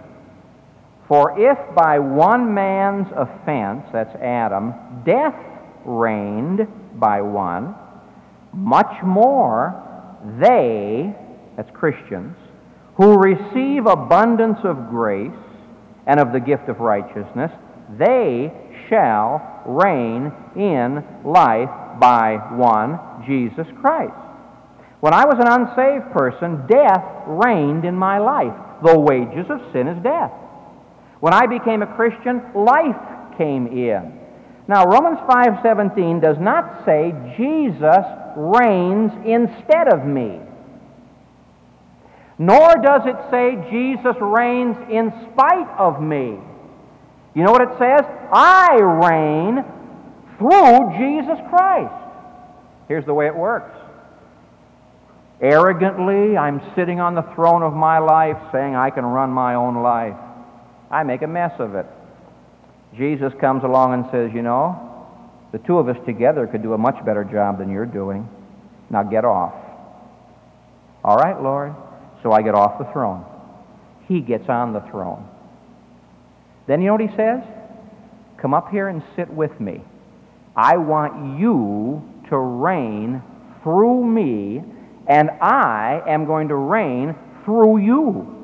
For 1.06 1.38
if 1.38 1.58
by 1.74 1.98
one 1.98 2.54
man's 2.54 3.06
offense, 3.14 3.84
that's 3.92 4.14
Adam, 4.16 4.72
death 5.04 5.34
reigned 5.84 6.66
by 6.98 7.20
one, 7.20 7.74
much 8.54 9.02
more 9.04 9.76
they, 10.40 11.14
that's 11.56 11.70
Christians, 11.74 12.36
who 12.94 13.18
receive 13.18 13.86
abundance 13.86 14.58
of 14.64 14.88
grace 14.88 15.30
and 16.06 16.18
of 16.18 16.32
the 16.32 16.40
gift 16.40 16.68
of 16.68 16.80
righteousness, 16.80 17.50
they 17.98 18.52
shall 18.88 19.62
reign 19.66 20.32
in 20.56 21.04
life 21.24 21.70
by 22.00 22.36
one, 22.56 22.98
Jesus 23.26 23.66
Christ. 23.80 24.14
When 25.00 25.12
I 25.12 25.26
was 25.26 25.36
an 25.38 25.48
unsaved 25.48 26.12
person, 26.12 26.66
death 26.68 27.04
reigned 27.26 27.84
in 27.84 27.94
my 27.94 28.18
life. 28.18 28.54
The 28.82 28.98
wages 28.98 29.50
of 29.50 29.60
sin 29.72 29.88
is 29.88 30.02
death. 30.02 30.32
When 31.20 31.32
I 31.32 31.46
became 31.46 31.82
a 31.82 31.94
Christian, 31.94 32.42
life 32.54 33.38
came 33.38 33.66
in. 33.68 34.18
Now, 34.68 34.86
Romans 34.86 35.18
5:17 35.26 36.20
does 36.20 36.38
not 36.38 36.84
say 36.84 37.14
Jesus 37.36 38.04
reigns 38.36 39.12
instead 39.24 39.92
of 39.92 40.04
me. 40.04 40.40
Nor 42.38 42.74
does 42.82 43.02
it 43.06 43.16
say 43.30 43.56
Jesus 43.70 44.16
reigns 44.20 44.76
in 44.90 45.12
spite 45.32 45.68
of 45.78 46.00
me. 46.00 46.38
You 47.34 47.44
know 47.44 47.52
what 47.52 47.62
it 47.62 47.78
says? 47.78 48.02
I 48.32 48.78
reign 48.80 49.64
through 50.38 50.98
Jesus 50.98 51.38
Christ. 51.50 51.94
Here's 52.88 53.06
the 53.06 53.14
way 53.14 53.26
it 53.26 53.36
works. 53.36 53.76
Arrogantly, 55.42 56.36
I'm 56.36 56.62
sitting 56.76 57.00
on 57.00 57.16
the 57.16 57.22
throne 57.34 57.62
of 57.62 57.74
my 57.74 57.98
life 57.98 58.36
saying 58.52 58.76
I 58.76 58.90
can 58.90 59.04
run 59.04 59.30
my 59.30 59.56
own 59.56 59.82
life. 59.82 60.16
I 60.90 61.02
make 61.02 61.22
a 61.22 61.26
mess 61.26 61.52
of 61.58 61.74
it. 61.74 61.86
Jesus 62.96 63.32
comes 63.40 63.64
along 63.64 63.94
and 63.94 64.04
says, 64.12 64.30
You 64.32 64.42
know, 64.42 65.08
the 65.50 65.58
two 65.58 65.78
of 65.78 65.88
us 65.88 65.96
together 66.06 66.46
could 66.46 66.62
do 66.62 66.74
a 66.74 66.78
much 66.78 67.04
better 67.04 67.24
job 67.24 67.58
than 67.58 67.70
you're 67.70 67.86
doing. 67.86 68.28
Now 68.88 69.02
get 69.02 69.24
off. 69.24 69.54
All 71.02 71.16
right, 71.16 71.40
Lord. 71.42 71.74
So 72.22 72.30
I 72.30 72.42
get 72.42 72.54
off 72.54 72.78
the 72.78 72.90
throne. 72.92 73.24
He 74.06 74.20
gets 74.20 74.48
on 74.48 74.72
the 74.72 74.80
throne. 74.90 75.28
Then 76.68 76.80
you 76.80 76.86
know 76.86 76.92
what 76.92 77.02
he 77.02 77.16
says? 77.16 77.42
Come 78.40 78.54
up 78.54 78.70
here 78.70 78.88
and 78.88 79.02
sit 79.16 79.28
with 79.28 79.58
me. 79.60 79.82
I 80.54 80.76
want 80.76 81.40
you 81.40 82.02
to 82.28 82.38
reign 82.38 83.22
through 83.62 84.04
me, 84.04 84.62
and 85.06 85.30
I 85.40 86.02
am 86.06 86.26
going 86.26 86.48
to 86.48 86.54
reign 86.54 87.14
through 87.44 87.78
you. 87.78 88.42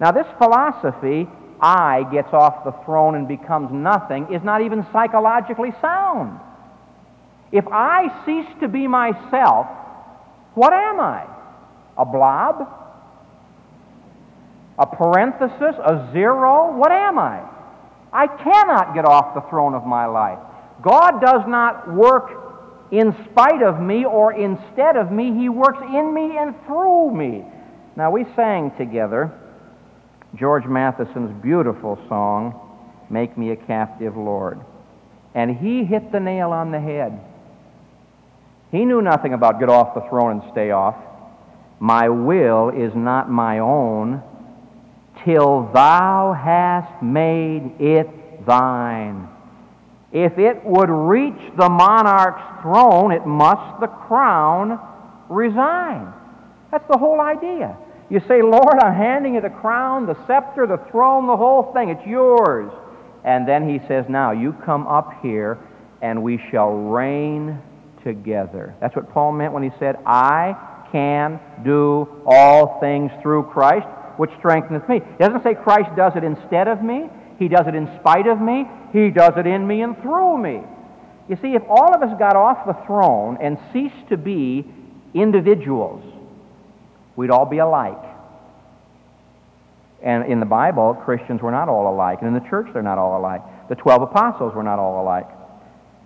Now, 0.00 0.10
this 0.10 0.26
philosophy, 0.38 1.28
I 1.60 2.04
gets 2.12 2.32
off 2.32 2.64
the 2.64 2.72
throne 2.84 3.14
and 3.14 3.28
becomes 3.28 3.70
nothing, 3.72 4.32
is 4.32 4.42
not 4.42 4.62
even 4.62 4.86
psychologically 4.92 5.72
sound. 5.80 6.40
If 7.52 7.66
I 7.68 8.24
cease 8.26 8.52
to 8.60 8.68
be 8.68 8.88
myself, 8.88 9.66
what 10.54 10.72
am 10.72 11.00
I? 11.00 11.24
A 11.96 12.04
blob? 12.04 12.68
A 14.78 14.86
parenthesis? 14.86 15.76
A 15.78 16.10
zero? 16.12 16.76
What 16.76 16.90
am 16.90 17.18
I? 17.18 17.48
I 18.12 18.26
cannot 18.26 18.94
get 18.94 19.04
off 19.04 19.34
the 19.34 19.48
throne 19.48 19.74
of 19.74 19.86
my 19.86 20.06
life. 20.06 20.38
God 20.82 21.20
does 21.20 21.42
not 21.46 21.92
work 21.92 22.43
in 22.98 23.14
spite 23.30 23.62
of 23.62 23.80
me 23.80 24.04
or 24.04 24.32
instead 24.32 24.96
of 24.96 25.10
me. 25.10 25.34
He 25.34 25.48
works 25.48 25.82
in 25.82 26.14
me 26.14 26.36
and 26.38 26.54
through 26.66 27.14
me. 27.14 27.44
Now, 27.96 28.10
we 28.10 28.24
sang 28.36 28.72
together 28.76 29.32
George 30.34 30.64
Matheson's 30.64 31.32
beautiful 31.42 31.98
song, 32.08 32.60
Make 33.10 33.36
Me 33.38 33.50
a 33.50 33.56
Captive 33.56 34.16
Lord. 34.16 34.60
And 35.34 35.56
he 35.56 35.84
hit 35.84 36.12
the 36.12 36.20
nail 36.20 36.50
on 36.50 36.70
the 36.70 36.80
head. 36.80 37.20
He 38.70 38.84
knew 38.84 39.02
nothing 39.02 39.34
about 39.34 39.60
get 39.60 39.68
off 39.68 39.94
the 39.94 40.08
throne 40.08 40.40
and 40.40 40.52
stay 40.52 40.70
off. 40.70 40.96
My 41.78 42.08
will 42.08 42.70
is 42.70 42.92
not 42.94 43.30
my 43.30 43.58
own 43.58 44.22
till 45.24 45.70
thou 45.72 46.32
hast 46.32 47.02
made 47.02 47.80
it 47.80 48.46
thine. 48.46 49.28
If 50.14 50.38
it 50.38 50.64
would 50.64 50.90
reach 50.90 51.40
the 51.58 51.68
monarch's 51.68 52.62
throne, 52.62 53.10
it 53.10 53.26
must 53.26 53.80
the 53.80 53.88
crown 53.88 54.78
resign. 55.28 56.12
That's 56.70 56.86
the 56.88 56.96
whole 56.96 57.20
idea. 57.20 57.76
You 58.08 58.20
say, 58.28 58.40
Lord, 58.40 58.78
I'm 58.80 58.94
handing 58.94 59.34
you 59.34 59.40
the 59.40 59.50
crown, 59.50 60.06
the 60.06 60.16
scepter, 60.26 60.68
the 60.68 60.78
throne, 60.92 61.26
the 61.26 61.36
whole 61.36 61.72
thing. 61.72 61.88
It's 61.88 62.06
yours. 62.06 62.70
And 63.24 63.48
then 63.48 63.68
he 63.68 63.84
says, 63.88 64.04
Now 64.08 64.30
you 64.30 64.52
come 64.64 64.86
up 64.86 65.20
here 65.20 65.58
and 66.00 66.22
we 66.22 66.40
shall 66.50 66.70
reign 66.70 67.60
together. 68.04 68.74
That's 68.80 68.94
what 68.94 69.10
Paul 69.12 69.32
meant 69.32 69.52
when 69.52 69.64
he 69.64 69.70
said, 69.80 69.96
I 70.06 70.54
can 70.92 71.40
do 71.64 72.22
all 72.24 72.78
things 72.78 73.10
through 73.20 73.44
Christ, 73.44 73.88
which 74.16 74.30
strengtheneth 74.38 74.88
me. 74.88 75.00
He 75.00 75.24
doesn't 75.24 75.42
say 75.42 75.54
Christ 75.54 75.90
does 75.96 76.12
it 76.14 76.22
instead 76.22 76.68
of 76.68 76.84
me, 76.84 77.08
he 77.38 77.48
does 77.48 77.66
it 77.66 77.74
in 77.74 77.86
spite 78.00 78.26
of 78.26 78.40
me, 78.40 78.66
he 78.92 79.10
does 79.10 79.32
it 79.36 79.46
in 79.46 79.66
me 79.66 79.82
and 79.82 80.00
through 80.02 80.38
me. 80.38 80.60
You 81.28 81.36
see, 81.40 81.54
if 81.54 81.62
all 81.68 81.94
of 81.94 82.02
us 82.02 82.18
got 82.18 82.36
off 82.36 82.66
the 82.66 82.74
throne 82.86 83.38
and 83.40 83.58
ceased 83.72 84.08
to 84.10 84.16
be 84.16 84.64
individuals, 85.14 86.04
we'd 87.16 87.30
all 87.30 87.46
be 87.46 87.58
alike. 87.58 88.02
And 90.02 90.30
in 90.30 90.38
the 90.38 90.46
Bible, 90.46 90.94
Christians 90.94 91.40
were 91.40 91.50
not 91.50 91.68
all 91.68 91.92
alike. 91.92 92.18
And 92.20 92.28
in 92.28 92.34
the 92.34 92.48
church, 92.50 92.66
they're 92.74 92.82
not 92.82 92.98
all 92.98 93.18
alike. 93.18 93.40
The 93.70 93.74
12 93.74 94.02
apostles 94.02 94.54
were 94.54 94.62
not 94.62 94.78
all 94.78 95.02
alike. 95.02 95.26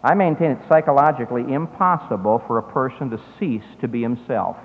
I 0.05 0.15
maintain 0.15 0.53
it's 0.53 0.69
psychologically 0.69 1.53
impossible 1.53 2.45
for 2.47 2.59
a 2.59 2.63
person 2.63 3.11
to 3.11 3.21
cease 3.39 3.65
to 3.81 3.89
be 3.89 4.01
himself. 4.01 4.57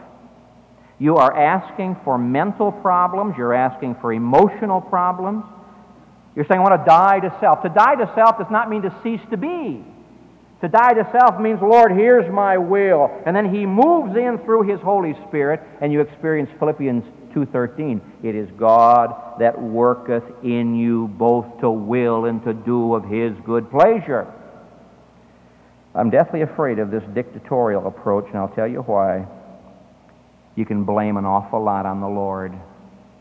You 0.99 1.17
are 1.17 1.35
asking 1.35 1.97
for 2.03 2.19
mental 2.19 2.71
problems, 2.71 3.33
you're 3.35 3.55
asking 3.55 3.95
for 3.99 4.13
emotional 4.13 4.79
problems. 4.79 5.43
You're 6.35 6.45
saying, 6.45 6.59
I 6.59 6.63
want 6.63 6.81
to 6.81 6.85
die 6.85 7.19
to 7.19 7.35
self. 7.39 7.61
To 7.61 7.69
die 7.69 7.95
to 7.95 8.11
self 8.15 8.37
does 8.39 8.49
not 8.49 8.69
mean 8.69 8.81
to 8.83 8.95
cease 9.03 9.21
to 9.29 9.37
be. 9.37 9.83
To 10.61 10.67
die 10.67 10.93
to 10.93 11.07
self 11.11 11.39
means, 11.39 11.59
Lord, 11.61 11.91
here's 11.91 12.31
my 12.31 12.57
will. 12.57 13.21
And 13.25 13.35
then 13.35 13.53
he 13.53 13.65
moves 13.65 14.15
in 14.15 14.39
through 14.45 14.63
his 14.63 14.79
Holy 14.79 15.13
Spirit, 15.27 15.61
and 15.81 15.91
you 15.91 16.01
experience 16.01 16.49
Philippians 16.57 17.03
2.13. 17.35 17.99
It 18.23 18.35
is 18.35 18.49
God 18.57 19.39
that 19.39 19.61
worketh 19.61 20.23
in 20.41 20.75
you 20.75 21.07
both 21.09 21.59
to 21.59 21.69
will 21.69 22.25
and 22.25 22.43
to 22.45 22.53
do 22.53 22.95
of 22.95 23.03
his 23.03 23.33
good 23.45 23.69
pleasure. 23.69 24.31
I'm 25.93 26.09
deathly 26.09 26.41
afraid 26.41 26.79
of 26.79 26.89
this 26.89 27.03
dictatorial 27.13 27.85
approach, 27.85 28.25
and 28.27 28.37
I'll 28.37 28.47
tell 28.55 28.67
you 28.67 28.81
why. 28.81 29.27
You 30.55 30.65
can 30.65 30.83
blame 30.85 31.17
an 31.17 31.25
awful 31.25 31.63
lot 31.63 31.85
on 31.85 31.99
the 31.99 32.07
Lord. 32.07 32.53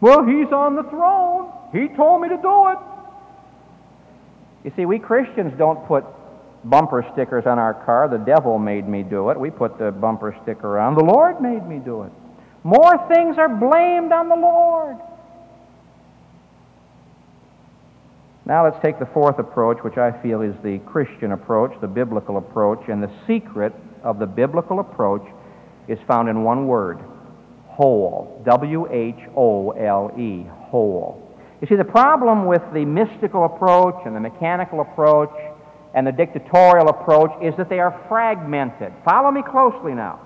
Well, 0.01 0.25
he's 0.25 0.53
on 0.53 0.77
the 0.77 0.85
throne. 0.85 1.51
He 1.73 1.89
told 1.97 2.23
me 2.23 2.29
to 2.29 2.37
do 2.37 2.69
it. 2.69 2.79
You 4.65 4.73
see, 4.77 4.87
we 4.87 4.99
Christians 4.99 5.53
don't 5.59 5.87
put 5.87 6.05
bumper 6.65 7.05
stickers 7.13 7.47
on 7.47 7.59
our 7.59 7.75
car. 7.75 8.09
The 8.09 8.19
devil 8.19 8.59
made 8.59 8.89
me 8.89 9.03
do 9.03 9.31
it. 9.31 9.39
We 9.39 9.51
put 9.51 9.79
the 9.79 9.91
bumper 9.91 10.37
sticker 10.43 10.79
on. 10.79 10.95
The 10.95 11.05
Lord 11.05 11.41
made 11.41 11.67
me 11.67 11.79
do 11.79 12.03
it. 12.03 12.13
More 12.65 13.09
things 13.09 13.39
are 13.39 13.49
blamed 13.49 14.13
on 14.13 14.29
the 14.29 14.37
Lord. 14.37 14.97
Now 18.45 18.65
let's 18.65 18.81
take 18.83 18.99
the 18.99 19.07
fourth 19.07 19.39
approach, 19.39 19.79
which 19.83 19.99
I 19.99 20.11
feel 20.23 20.43
is 20.43 20.55
the 20.63 20.79
Christian 20.81 21.33
approach, 21.33 21.73
the 21.81 21.89
biblical 21.89 22.39
approach. 22.39 22.89
And 22.89 23.03
the 23.03 23.11
secret 23.27 23.73
of 24.03 24.19
the 24.19 24.27
biblical 24.27 24.81
approach 24.81 25.23
is 25.89 25.99
found 26.07 26.29
in 26.29 26.43
one 26.45 26.67
word 26.67 26.99
whole. 27.67 28.43
W 28.45 28.87
H 28.93 29.29
O 29.37 29.71
L 29.71 30.13
E, 30.19 30.45
whole. 30.71 31.32
You 31.63 31.69
see, 31.69 31.77
the 31.77 31.85
problem 31.85 32.47
with 32.47 32.63
the 32.75 32.85
mystical 32.85 33.45
approach 33.45 33.95
and 34.05 34.17
the 34.17 34.21
mechanical 34.21 34.81
approach 34.81 35.31
and 35.95 36.05
the 36.05 36.11
dictatorial 36.11 36.89
approach 36.89 37.31
is 37.41 37.55
that 37.57 37.69
they 37.69 37.79
are 37.79 38.05
fragmented. 38.09 38.93
Follow 39.05 39.31
me 39.31 39.43
closely 39.49 39.95
now. 39.95 40.19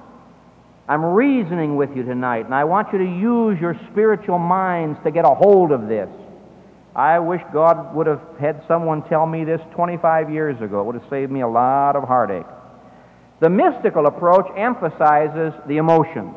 I'm 0.88 1.05
reasoning 1.05 1.77
with 1.77 1.94
you 1.94 2.05
tonight, 2.05 2.46
and 2.46 2.55
I 2.55 2.64
want 2.64 2.90
you 2.90 3.01
to 3.01 3.05
use 3.05 3.61
your 3.61 3.79
spiritual 3.92 4.38
minds 4.38 4.99
to 5.05 5.11
get 5.11 5.27
a 5.27 5.35
hold 5.35 5.72
of 5.72 5.88
this. 5.88 6.09
I 6.94 7.18
wish 7.18 7.42
God 7.53 7.94
would 7.94 8.07
have 8.07 8.22
had 8.40 8.62
someone 8.66 9.07
tell 9.07 9.27
me 9.27 9.44
this 9.44 9.61
25 9.75 10.31
years 10.31 10.59
ago. 10.62 10.81
It 10.81 10.85
would 10.85 10.94
have 10.94 11.11
saved 11.11 11.31
me 11.31 11.42
a 11.42 11.49
lot 11.49 11.96
of 11.96 12.05
heartache. 12.05 12.46
The 13.40 13.51
mystical 13.51 14.07
approach 14.07 14.46
emphasizes 14.57 15.53
the 15.68 15.77
emotions. 15.77 16.35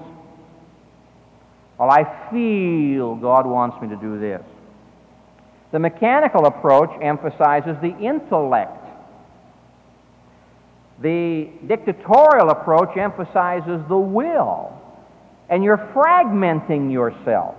Well, 1.78 1.90
I 1.90 2.04
feel 2.32 3.16
God 3.16 3.46
wants 3.46 3.82
me 3.82 3.88
to 3.88 3.96
do 3.96 4.20
this. 4.20 4.42
The 5.72 5.80
mechanical 5.80 6.46
approach 6.46 6.90
emphasizes 7.02 7.78
the 7.82 7.96
intellect. 7.98 8.76
The 11.02 11.50
dictatorial 11.68 12.50
approach 12.50 12.98
emphasizes 12.98 13.82
the 13.88 13.98
will. 13.98 14.76
And 15.48 15.64
you're 15.64 15.78
fragmenting 15.78 16.92
yourself. 16.92 17.56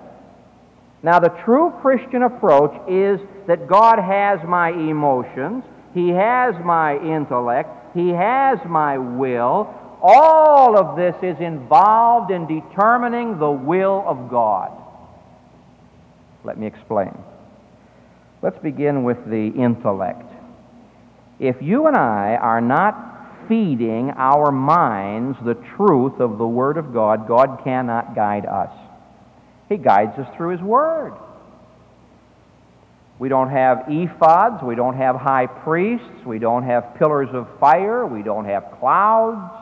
Now, 1.03 1.19
the 1.19 1.31
true 1.45 1.73
Christian 1.81 2.25
approach 2.25 2.73
is 2.89 3.21
that 3.47 3.67
God 3.67 3.99
has 3.99 4.41
my 4.47 4.71
emotions, 4.71 5.65
He 5.95 6.11
has 6.11 6.55
my 6.63 6.99
intellect, 6.99 7.71
He 7.97 8.11
has 8.11 8.59
my 8.67 8.99
will. 8.99 9.75
All 10.03 10.77
of 10.77 10.97
this 10.97 11.15
is 11.23 11.41
involved 11.41 12.31
in 12.31 12.47
determining 12.47 13.39
the 13.39 13.51
will 13.51 14.05
of 14.07 14.31
God. 14.31 14.73
Let 16.45 16.59
me 16.59 16.67
explain. 16.67 17.17
Let's 18.43 18.59
begin 18.59 19.05
with 19.05 19.19
the 19.27 19.53
intellect. 19.57 20.27
If 21.39 21.57
you 21.61 21.87
and 21.87 21.97
I 21.97 22.37
are 22.37 22.61
not 22.61 23.49
feeding 23.49 24.11
our 24.17 24.51
minds 24.51 25.39
the 25.45 25.55
truth 25.77 26.21
of 26.21 26.39
the 26.39 26.47
Word 26.47 26.77
of 26.77 26.93
God, 26.93 27.27
God 27.27 27.61
cannot 27.65 28.15
guide 28.15 28.47
us. 28.47 28.73
He 29.69 29.77
guides 29.77 30.19
us 30.19 30.29
through 30.37 30.51
His 30.51 30.61
Word. 30.61 31.15
We 33.19 33.29
don't 33.29 33.51
have 33.51 33.89
ephods. 33.89 34.65
We 34.65 34.75
don't 34.75 34.97
have 34.97 35.17
high 35.17 35.47
priests. 35.47 36.25
We 36.25 36.39
don't 36.39 36.63
have 36.63 36.95
pillars 36.99 37.29
of 37.33 37.47
fire. 37.59 38.07
We 38.07 38.23
don't 38.23 38.47
have 38.47 38.79
clouds. 38.79 39.53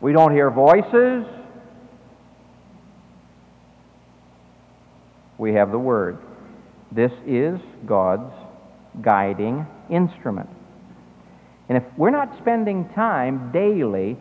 We 0.00 0.12
don't 0.12 0.32
hear 0.32 0.50
voices. 0.50 1.26
we 5.40 5.54
have 5.54 5.72
the 5.72 5.78
Word. 5.78 6.18
This 6.92 7.12
is 7.26 7.60
God's 7.86 8.32
guiding 9.00 9.66
instrument. 9.88 10.48
And 11.68 11.78
if 11.78 11.84
we're 11.96 12.10
not 12.10 12.36
spending 12.38 12.88
time 12.90 13.52
daily 13.52 14.16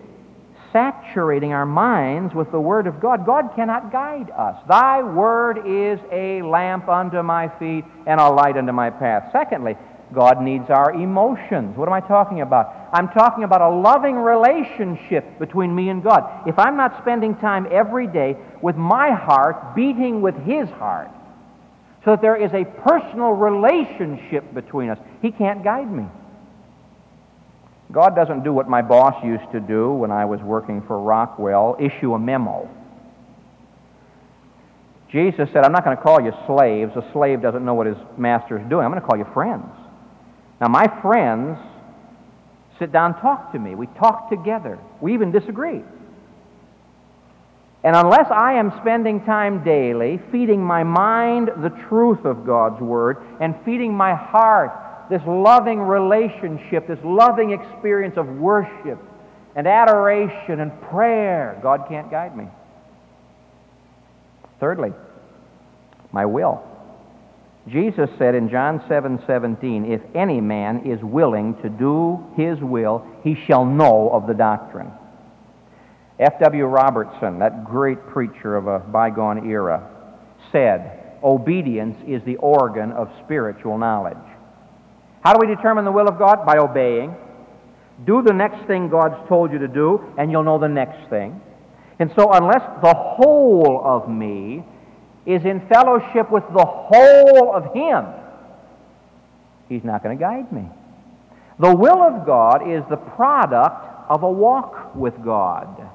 saturating 0.72 1.52
our 1.52 1.66
minds 1.66 2.36
with 2.36 2.52
the 2.52 2.60
Word 2.60 2.86
of 2.86 3.00
God, 3.00 3.26
God 3.26 3.50
cannot 3.56 3.92
guide 3.92 4.30
us. 4.30 4.56
Thy 4.68 5.02
Word 5.02 5.66
is 5.66 6.00
a 6.12 6.44
lamp 6.44 6.88
unto 6.88 7.24
my 7.24 7.50
feet 7.58 7.86
and 8.06 8.20
a 8.20 8.30
light 8.30 8.56
unto 8.56 8.72
my 8.72 8.92
path. 8.92 9.30
Secondly, 9.32 9.76
God 10.14 10.42
needs 10.42 10.70
our 10.70 10.94
emotions. 10.94 11.78
What 11.78 11.88
am 11.88 11.94
I 11.94 12.02
talking 12.02 12.42
about? 12.42 12.90
I'm 12.94 13.10
talking 13.10 13.44
about 13.44 13.62
a 13.62 13.70
loving 13.70 14.16
relationship 14.16 15.40
between 15.40 15.74
me 15.74 15.90
and 15.90 16.04
God. 16.04 16.48
If 16.48 16.58
I'm 16.58 16.78
not 16.78 17.00
spending 17.02 17.36
time 17.36 17.68
every 17.72 18.08
day 18.08 18.36
with 18.62 18.76
my 18.76 19.12
heart 19.12 19.76
beating 19.76 20.22
with 20.22 20.36
His 20.46 20.70
heart, 20.70 21.10
so 22.06 22.12
that 22.12 22.22
there 22.22 22.36
is 22.36 22.52
a 22.54 22.66
personal 22.66 23.32
relationship 23.32 24.54
between 24.54 24.90
us, 24.90 24.98
He 25.22 25.32
can't 25.32 25.64
guide 25.64 25.92
me. 25.92 26.06
God 27.92 28.16
doesn't 28.16 28.44
do 28.44 28.54
what 28.54 28.70
my 28.70 28.82
boss 28.82 29.24
used 29.24 29.52
to 29.52 29.60
do 29.60 29.92
when 29.92 30.12
I 30.12 30.26
was 30.26 30.40
working 30.42 30.82
for 30.84 31.00
Rockwell 31.00 31.76
issue 31.80 32.14
a 32.14 32.20
memo. 32.20 32.70
Jesus 35.12 35.50
said, 35.52 35.64
I'm 35.64 35.72
not 35.72 35.84
going 35.84 35.98
to 35.98 36.04
call 36.04 36.22
you 36.22 36.32
slaves. 36.46 36.96
A 36.96 37.12
slave 37.14 37.42
doesn't 37.42 37.66
know 37.66 37.74
what 37.74 37.88
his 37.88 37.98
master 38.16 38.60
is 38.60 38.70
doing. 38.70 38.86
I'm 38.86 38.92
going 38.92 39.02
to 39.02 39.08
call 39.08 39.18
you 39.18 39.26
friends. 39.34 39.66
Now, 40.62 40.68
my 40.68 40.86
friends 41.02 41.58
sit 42.78 42.92
down 42.92 43.20
talk 43.20 43.52
to 43.54 43.60
me. 43.60 43.74
We 43.74 43.88
talk 43.88 44.30
together. 44.30 44.78
We 45.02 45.16
even 45.16 45.32
disagree. 45.32 45.82
And 47.84 47.96
unless 47.96 48.30
I 48.30 48.54
am 48.54 48.74
spending 48.82 49.24
time 49.24 49.64
daily 49.64 50.20
feeding 50.32 50.62
my 50.62 50.84
mind 50.84 51.50
the 51.62 51.70
truth 51.88 52.26
of 52.26 52.46
God's 52.46 52.82
Word 52.82 53.18
and 53.40 53.56
feeding 53.64 53.94
my 53.94 54.14
heart 54.14 54.72
this 55.10 55.22
loving 55.26 55.80
relationship, 55.80 56.88
this 56.88 57.00
loving 57.04 57.52
experience 57.52 58.16
of 58.18 58.28
worship 58.28 59.00
and 59.56 59.68
adoration 59.68 60.60
and 60.60 60.82
prayer, 60.84 61.60
God 61.64 61.86
can't 61.90 62.12
guide 62.12 62.38
me. 62.38 62.46
Thirdly, 64.60 64.94
my 66.12 66.26
will. 66.26 66.64
Jesus 67.68 68.10
said 68.18 68.36
in 68.36 68.50
John 68.50 68.84
7 68.88 69.22
17, 69.26 69.92
If 69.92 70.02
any 70.16 70.42
man 70.42 70.86
is 70.86 71.02
willing 71.02 71.56
to 71.62 71.70
do 71.70 72.24
his 72.36 72.60
will, 72.60 73.06
he 73.24 73.36
shall 73.48 73.66
know 73.66 74.10
of 74.10 74.28
the 74.28 74.34
doctrine. 74.34 74.92
F.W. 76.20 76.66
Robertson, 76.66 77.40
that 77.40 77.64
great 77.64 78.06
preacher 78.08 78.58
of 78.58 78.68
a 78.68 78.80
bygone 78.80 79.50
era, 79.50 79.90
said, 80.52 81.18
Obedience 81.24 81.98
is 82.08 82.22
the 82.24 82.36
organ 82.38 82.92
of 82.92 83.10
spiritual 83.24 83.78
knowledge. 83.78 84.18
How 85.24 85.34
do 85.34 85.46
we 85.46 85.54
determine 85.54 85.86
the 85.86 85.92
will 85.92 86.08
of 86.08 86.18
God? 86.18 86.46
By 86.46 86.58
obeying. 86.58 87.16
Do 88.06 88.22
the 88.22 88.34
next 88.34 88.66
thing 88.68 88.90
God's 88.90 89.28
told 89.28 89.52
you 89.52 89.60
to 89.60 89.68
do, 89.68 90.14
and 90.18 90.32
you'll 90.32 90.44
know 90.44 90.60
the 90.60 90.70
next 90.70 91.10
thing. 91.10 91.42
And 92.00 92.12
so, 92.18 92.32
unless 92.32 92.64
the 92.82 92.94
whole 92.96 93.82
of 93.84 94.10
me 94.10 94.64
is 95.26 95.44
in 95.44 95.68
fellowship 95.68 96.32
with 96.32 96.44
the 96.54 96.66
whole 96.66 97.54
of 97.54 97.74
Him, 97.74 98.06
He's 99.68 99.84
not 99.84 100.02
going 100.02 100.18
to 100.18 100.22
guide 100.22 100.52
me. 100.52 100.68
The 101.60 101.76
will 101.76 102.02
of 102.02 102.26
God 102.26 102.72
is 102.72 102.84
the 102.90 102.96
product 102.96 104.10
of 104.10 104.24
a 104.24 104.32
walk 104.32 104.96
with 104.96 105.14
God. 105.24 105.90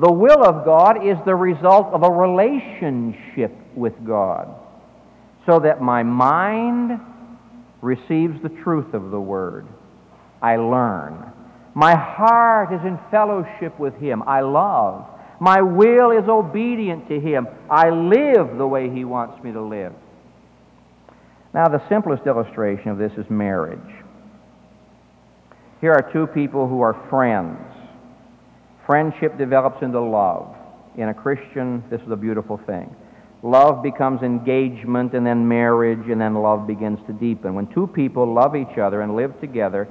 The 0.00 0.10
will 0.10 0.42
of 0.42 0.64
God 0.64 1.06
is 1.06 1.18
the 1.26 1.34
result 1.34 1.92
of 1.92 2.02
a 2.02 2.10
relationship 2.10 3.52
with 3.74 3.92
God, 4.06 4.48
so 5.44 5.58
that 5.58 5.82
my 5.82 6.02
mind 6.02 6.98
receives 7.82 8.42
the 8.42 8.48
truth 8.48 8.94
of 8.94 9.10
the 9.10 9.20
Word. 9.20 9.66
I 10.40 10.56
learn. 10.56 11.30
My 11.74 11.94
heart 11.94 12.72
is 12.72 12.80
in 12.80 12.98
fellowship 13.10 13.78
with 13.78 13.94
Him. 13.96 14.22
I 14.26 14.40
love. 14.40 15.06
My 15.38 15.60
will 15.60 16.12
is 16.12 16.26
obedient 16.26 17.06
to 17.08 17.20
Him. 17.20 17.46
I 17.68 17.90
live 17.90 18.56
the 18.56 18.66
way 18.66 18.88
He 18.88 19.04
wants 19.04 19.44
me 19.44 19.52
to 19.52 19.60
live. 19.60 19.92
Now, 21.52 21.68
the 21.68 21.86
simplest 21.90 22.26
illustration 22.26 22.88
of 22.88 22.96
this 22.96 23.12
is 23.18 23.28
marriage. 23.28 23.78
Here 25.82 25.92
are 25.92 26.10
two 26.10 26.26
people 26.26 26.66
who 26.68 26.80
are 26.80 26.94
friends. 27.10 27.58
Friendship 28.90 29.38
develops 29.38 29.82
into 29.82 30.00
love. 30.00 30.52
In 30.96 31.10
a 31.10 31.14
Christian, 31.14 31.84
this 31.90 32.00
is 32.00 32.10
a 32.10 32.16
beautiful 32.16 32.56
thing. 32.66 32.92
Love 33.40 33.84
becomes 33.84 34.20
engagement 34.22 35.14
and 35.14 35.24
then 35.24 35.46
marriage, 35.46 36.10
and 36.10 36.20
then 36.20 36.34
love 36.34 36.66
begins 36.66 36.98
to 37.06 37.12
deepen. 37.12 37.54
When 37.54 37.68
two 37.68 37.86
people 37.86 38.34
love 38.34 38.56
each 38.56 38.78
other 38.78 39.02
and 39.02 39.14
live 39.14 39.40
together, 39.40 39.86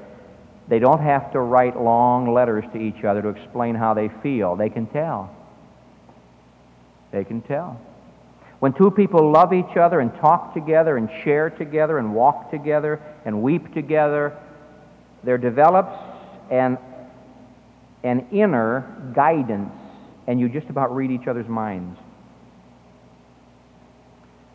they 0.67 0.79
don't 0.79 1.01
have 1.01 1.31
to 1.31 1.39
write 1.39 1.81
long 1.81 2.33
letters 2.33 2.65
to 2.73 2.77
each 2.77 3.05
other 3.05 3.21
to 3.21 3.29
explain 3.29 3.73
how 3.73 3.93
they 3.93 4.09
feel. 4.21 4.57
They 4.57 4.69
can 4.69 4.85
tell. 4.87 5.33
They 7.13 7.23
can 7.23 7.41
tell. 7.43 7.79
When 8.59 8.73
two 8.73 8.91
people 8.91 9.31
love 9.31 9.53
each 9.53 9.77
other 9.77 10.01
and 10.01 10.13
talk 10.15 10.53
together 10.53 10.97
and 10.97 11.09
share 11.23 11.49
together 11.49 11.99
and 11.99 12.13
walk 12.13 12.51
together 12.51 12.99
and 13.23 13.41
weep 13.41 13.73
together, 13.73 14.37
there 15.23 15.37
develops 15.37 15.97
an, 16.51 16.77
an 18.03 18.27
inner 18.31 19.11
guidance, 19.15 19.71
and 20.27 20.39
you 20.39 20.49
just 20.49 20.69
about 20.69 20.95
read 20.95 21.11
each 21.11 21.27
other's 21.27 21.47
minds. 21.47 21.97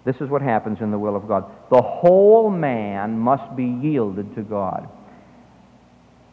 This 0.05 0.17
is 0.21 0.29
what 0.29 0.43
happens 0.43 0.79
in 0.81 0.91
the 0.91 0.99
will 0.99 1.17
of 1.17 1.27
God. 1.27 1.51
The 1.71 1.81
whole 1.81 2.51
man 2.51 3.19
must 3.19 3.57
be 3.57 3.65
yielded 3.65 4.35
to 4.35 4.43
God. 4.43 4.89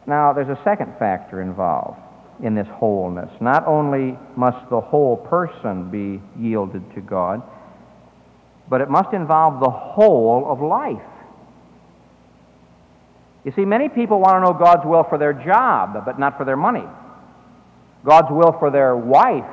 Now, 0.06 0.32
there's 0.32 0.48
a 0.48 0.60
second 0.62 0.94
factor 0.98 1.40
involved 1.40 1.98
in 2.42 2.54
this 2.54 2.66
wholeness. 2.68 3.30
Not 3.40 3.66
only 3.66 4.18
must 4.36 4.68
the 4.68 4.80
whole 4.80 5.16
person 5.16 5.90
be 5.90 6.20
yielded 6.38 6.94
to 6.94 7.00
God, 7.00 7.42
but 8.68 8.80
it 8.80 8.90
must 8.90 9.14
involve 9.14 9.60
the 9.60 9.70
whole 9.70 10.46
of 10.50 10.60
life. 10.60 11.00
You 13.44 13.52
see, 13.52 13.64
many 13.64 13.88
people 13.88 14.20
want 14.20 14.36
to 14.36 14.40
know 14.40 14.58
God's 14.58 14.84
will 14.84 15.04
for 15.04 15.18
their 15.18 15.32
job, 15.32 16.04
but 16.04 16.18
not 16.18 16.36
for 16.36 16.44
their 16.44 16.56
money. 16.56 16.84
God's 18.04 18.28
will 18.30 18.56
for 18.58 18.70
their 18.70 18.96
wife. 18.96 19.44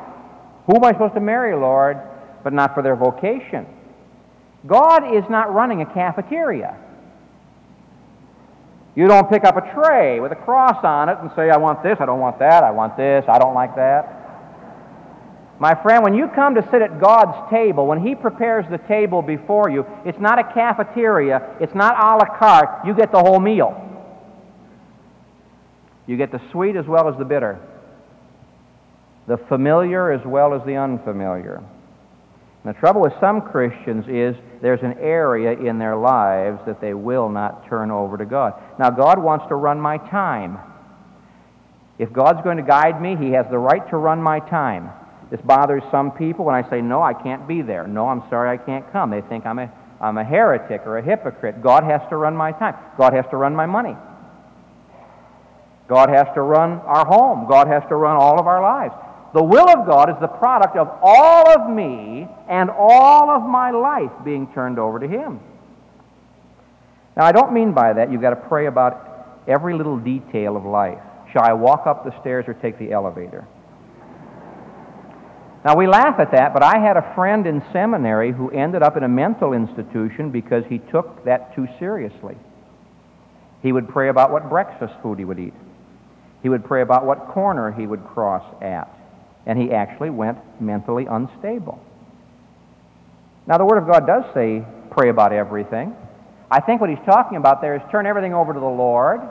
Who 0.65 0.75
am 0.75 0.83
I 0.83 0.91
supposed 0.91 1.13
to 1.15 1.19
marry, 1.19 1.55
Lord? 1.55 1.97
But 2.43 2.53
not 2.53 2.73
for 2.73 2.81
their 2.81 2.95
vocation. 2.95 3.65
God 4.65 5.15
is 5.15 5.23
not 5.29 5.53
running 5.53 5.81
a 5.81 5.85
cafeteria. 5.85 6.77
You 8.95 9.07
don't 9.07 9.29
pick 9.29 9.43
up 9.45 9.55
a 9.55 9.73
tray 9.73 10.19
with 10.19 10.31
a 10.31 10.35
cross 10.35 10.83
on 10.83 11.09
it 11.09 11.17
and 11.19 11.31
say, 11.35 11.49
I 11.49 11.57
want 11.57 11.83
this, 11.83 11.97
I 11.99 12.05
don't 12.05 12.19
want 12.19 12.39
that, 12.39 12.63
I 12.63 12.71
want 12.71 12.97
this, 12.97 13.23
I 13.27 13.39
don't 13.39 13.53
like 13.53 13.75
that. 13.75 14.15
My 15.59 15.75
friend, 15.81 16.03
when 16.03 16.15
you 16.15 16.27
come 16.29 16.55
to 16.55 16.67
sit 16.71 16.81
at 16.81 16.99
God's 16.99 17.49
table, 17.49 17.85
when 17.85 18.05
He 18.05 18.15
prepares 18.15 18.65
the 18.71 18.77
table 18.77 19.21
before 19.21 19.69
you, 19.69 19.85
it's 20.05 20.19
not 20.19 20.39
a 20.39 20.43
cafeteria, 20.53 21.55
it's 21.59 21.75
not 21.75 21.95
a 21.95 22.17
la 22.17 22.37
carte, 22.37 22.85
you 22.85 22.93
get 22.93 23.11
the 23.11 23.19
whole 23.19 23.39
meal. 23.39 23.85
You 26.07 26.17
get 26.17 26.31
the 26.31 26.41
sweet 26.51 26.75
as 26.75 26.85
well 26.85 27.07
as 27.07 27.17
the 27.17 27.25
bitter, 27.25 27.59
the 29.29 29.37
familiar 29.37 30.11
as 30.11 30.25
well 30.25 30.55
as 30.55 30.65
the 30.65 30.75
unfamiliar. 30.75 31.57
And 32.63 32.75
the 32.75 32.79
trouble 32.79 33.01
with 33.01 33.13
some 33.21 33.41
Christians 33.41 34.05
is 34.09 34.35
there's 34.59 34.81
an 34.81 34.97
area 34.99 35.51
in 35.51 35.77
their 35.77 35.95
lives 35.95 36.59
that 36.65 36.81
they 36.81 36.95
will 36.95 37.29
not 37.29 37.69
turn 37.69 37.91
over 37.91 38.17
to 38.17 38.25
God. 38.25 38.59
Now, 38.79 38.89
God 38.89 39.19
wants 39.19 39.45
to 39.49 39.55
run 39.55 39.79
my 39.79 39.97
time. 39.97 40.57
If 41.99 42.11
God's 42.11 42.41
going 42.41 42.57
to 42.57 42.63
guide 42.63 42.99
me, 42.99 43.15
He 43.15 43.29
has 43.33 43.45
the 43.51 43.59
right 43.59 43.87
to 43.91 43.97
run 43.97 44.19
my 44.19 44.39
time. 44.39 44.89
This 45.29 45.41
bothers 45.41 45.83
some 45.91 46.11
people 46.11 46.45
when 46.45 46.55
I 46.55 46.67
say, 46.67 46.81
No, 46.81 47.03
I 47.03 47.13
can't 47.13 47.47
be 47.47 47.61
there. 47.61 47.85
No, 47.85 48.07
I'm 48.07 48.27
sorry, 48.31 48.49
I 48.49 48.57
can't 48.57 48.91
come. 48.91 49.11
They 49.11 49.21
think 49.21 49.45
I'm 49.45 49.59
a, 49.59 49.71
I'm 50.01 50.17
a 50.17 50.23
heretic 50.23 50.81
or 50.87 50.97
a 50.97 51.03
hypocrite. 51.03 51.61
God 51.61 51.83
has 51.83 52.01
to 52.09 52.17
run 52.17 52.35
my 52.35 52.51
time, 52.51 52.75
God 52.97 53.13
has 53.13 53.25
to 53.29 53.37
run 53.37 53.55
my 53.55 53.67
money. 53.67 53.95
God 55.87 56.09
has 56.09 56.27
to 56.33 56.41
run 56.41 56.79
our 56.81 57.05
home. 57.05 57.47
God 57.47 57.67
has 57.67 57.83
to 57.89 57.95
run 57.95 58.15
all 58.15 58.39
of 58.39 58.47
our 58.47 58.61
lives. 58.61 58.93
The 59.33 59.43
will 59.43 59.69
of 59.69 59.85
God 59.85 60.09
is 60.09 60.15
the 60.19 60.27
product 60.27 60.75
of 60.75 60.89
all 61.01 61.49
of 61.49 61.69
me 61.69 62.27
and 62.47 62.69
all 62.69 63.29
of 63.29 63.47
my 63.47 63.69
life 63.69 64.11
being 64.25 64.47
turned 64.53 64.79
over 64.79 64.99
to 64.99 65.07
Him. 65.07 65.39
Now, 67.15 67.25
I 67.25 67.31
don't 67.31 67.53
mean 67.53 67.73
by 67.73 67.93
that 67.93 68.11
you've 68.11 68.21
got 68.21 68.31
to 68.31 68.47
pray 68.47 68.65
about 68.65 69.41
every 69.47 69.75
little 69.75 69.97
detail 69.97 70.57
of 70.57 70.65
life. 70.65 70.99
Shall 71.31 71.43
I 71.43 71.53
walk 71.53 71.85
up 71.85 72.05
the 72.05 72.19
stairs 72.21 72.45
or 72.47 72.55
take 72.55 72.79
the 72.79 72.91
elevator? 72.91 73.45
Now, 75.63 75.75
we 75.75 75.87
laugh 75.87 76.19
at 76.19 76.31
that, 76.31 76.53
but 76.53 76.63
I 76.63 76.79
had 76.79 76.97
a 76.97 77.13
friend 77.13 77.45
in 77.45 77.61
seminary 77.71 78.31
who 78.31 78.49
ended 78.49 78.81
up 78.81 78.97
in 78.97 79.03
a 79.03 79.09
mental 79.09 79.53
institution 79.53 80.31
because 80.31 80.63
he 80.69 80.79
took 80.79 81.25
that 81.25 81.53
too 81.53 81.67
seriously. 81.77 82.37
He 83.61 83.73
would 83.73 83.89
pray 83.89 84.09
about 84.09 84.31
what 84.31 84.49
breakfast 84.49 84.93
food 85.03 85.19
he 85.19 85.25
would 85.25 85.37
eat. 85.37 85.53
He 86.41 86.49
would 86.49 86.63
pray 86.63 86.81
about 86.81 87.05
what 87.05 87.27
corner 87.27 87.71
he 87.71 87.85
would 87.85 88.05
cross 88.05 88.43
at 88.61 88.98
and 89.45 89.59
he 89.59 89.71
actually 89.71 90.09
went 90.09 90.37
mentally 90.61 91.05
unstable. 91.05 91.79
Now, 93.47 93.57
the 93.57 93.65
Word 93.65 93.77
of 93.77 93.87
God 93.87 94.05
does 94.05 94.23
say 94.33 94.63
pray 94.91 95.09
about 95.09 95.33
everything. 95.33 95.95
I 96.51 96.59
think 96.59 96.81
what 96.81 96.89
he's 96.89 96.99
talking 97.05 97.37
about 97.37 97.61
there 97.61 97.75
is 97.75 97.81
turn 97.91 98.05
everything 98.05 98.33
over 98.33 98.53
to 98.53 98.59
the 98.59 98.65
Lord 98.65 99.21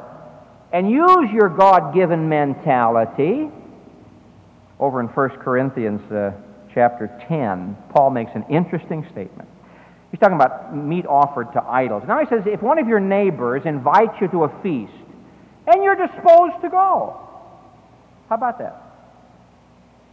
and 0.72 0.90
use 0.90 1.30
your 1.32 1.48
God 1.48 1.94
given 1.94 2.28
mentality. 2.28 3.48
Over 4.78 5.00
in 5.00 5.06
1 5.06 5.28
Corinthians 5.40 6.00
uh, 6.12 6.32
chapter 6.72 7.11
10, 7.28 7.76
Paul 7.90 8.11
makes 8.11 8.30
an 8.34 8.44
interesting 8.48 9.06
statement. 9.11 9.48
He's 10.11 10.20
talking 10.20 10.36
about 10.36 10.74
meat 10.74 11.06
offered 11.06 11.52
to 11.52 11.62
idols. 11.62 12.04
Now 12.06 12.20
he 12.20 12.26
says, 12.26 12.42
if 12.46 12.62
one 12.62 12.78
of 12.78 12.88
your 12.88 13.00
neighbors 13.00 13.62
invites 13.64 14.14
you 14.20 14.28
to 14.28 14.44
a 14.44 14.62
feast 14.62 14.92
and 15.66 15.82
you're 15.82 15.96
disposed 15.96 16.62
to 16.62 16.68
go, 16.70 17.20
how 18.28 18.34
about 18.36 18.59
that? 18.59 18.88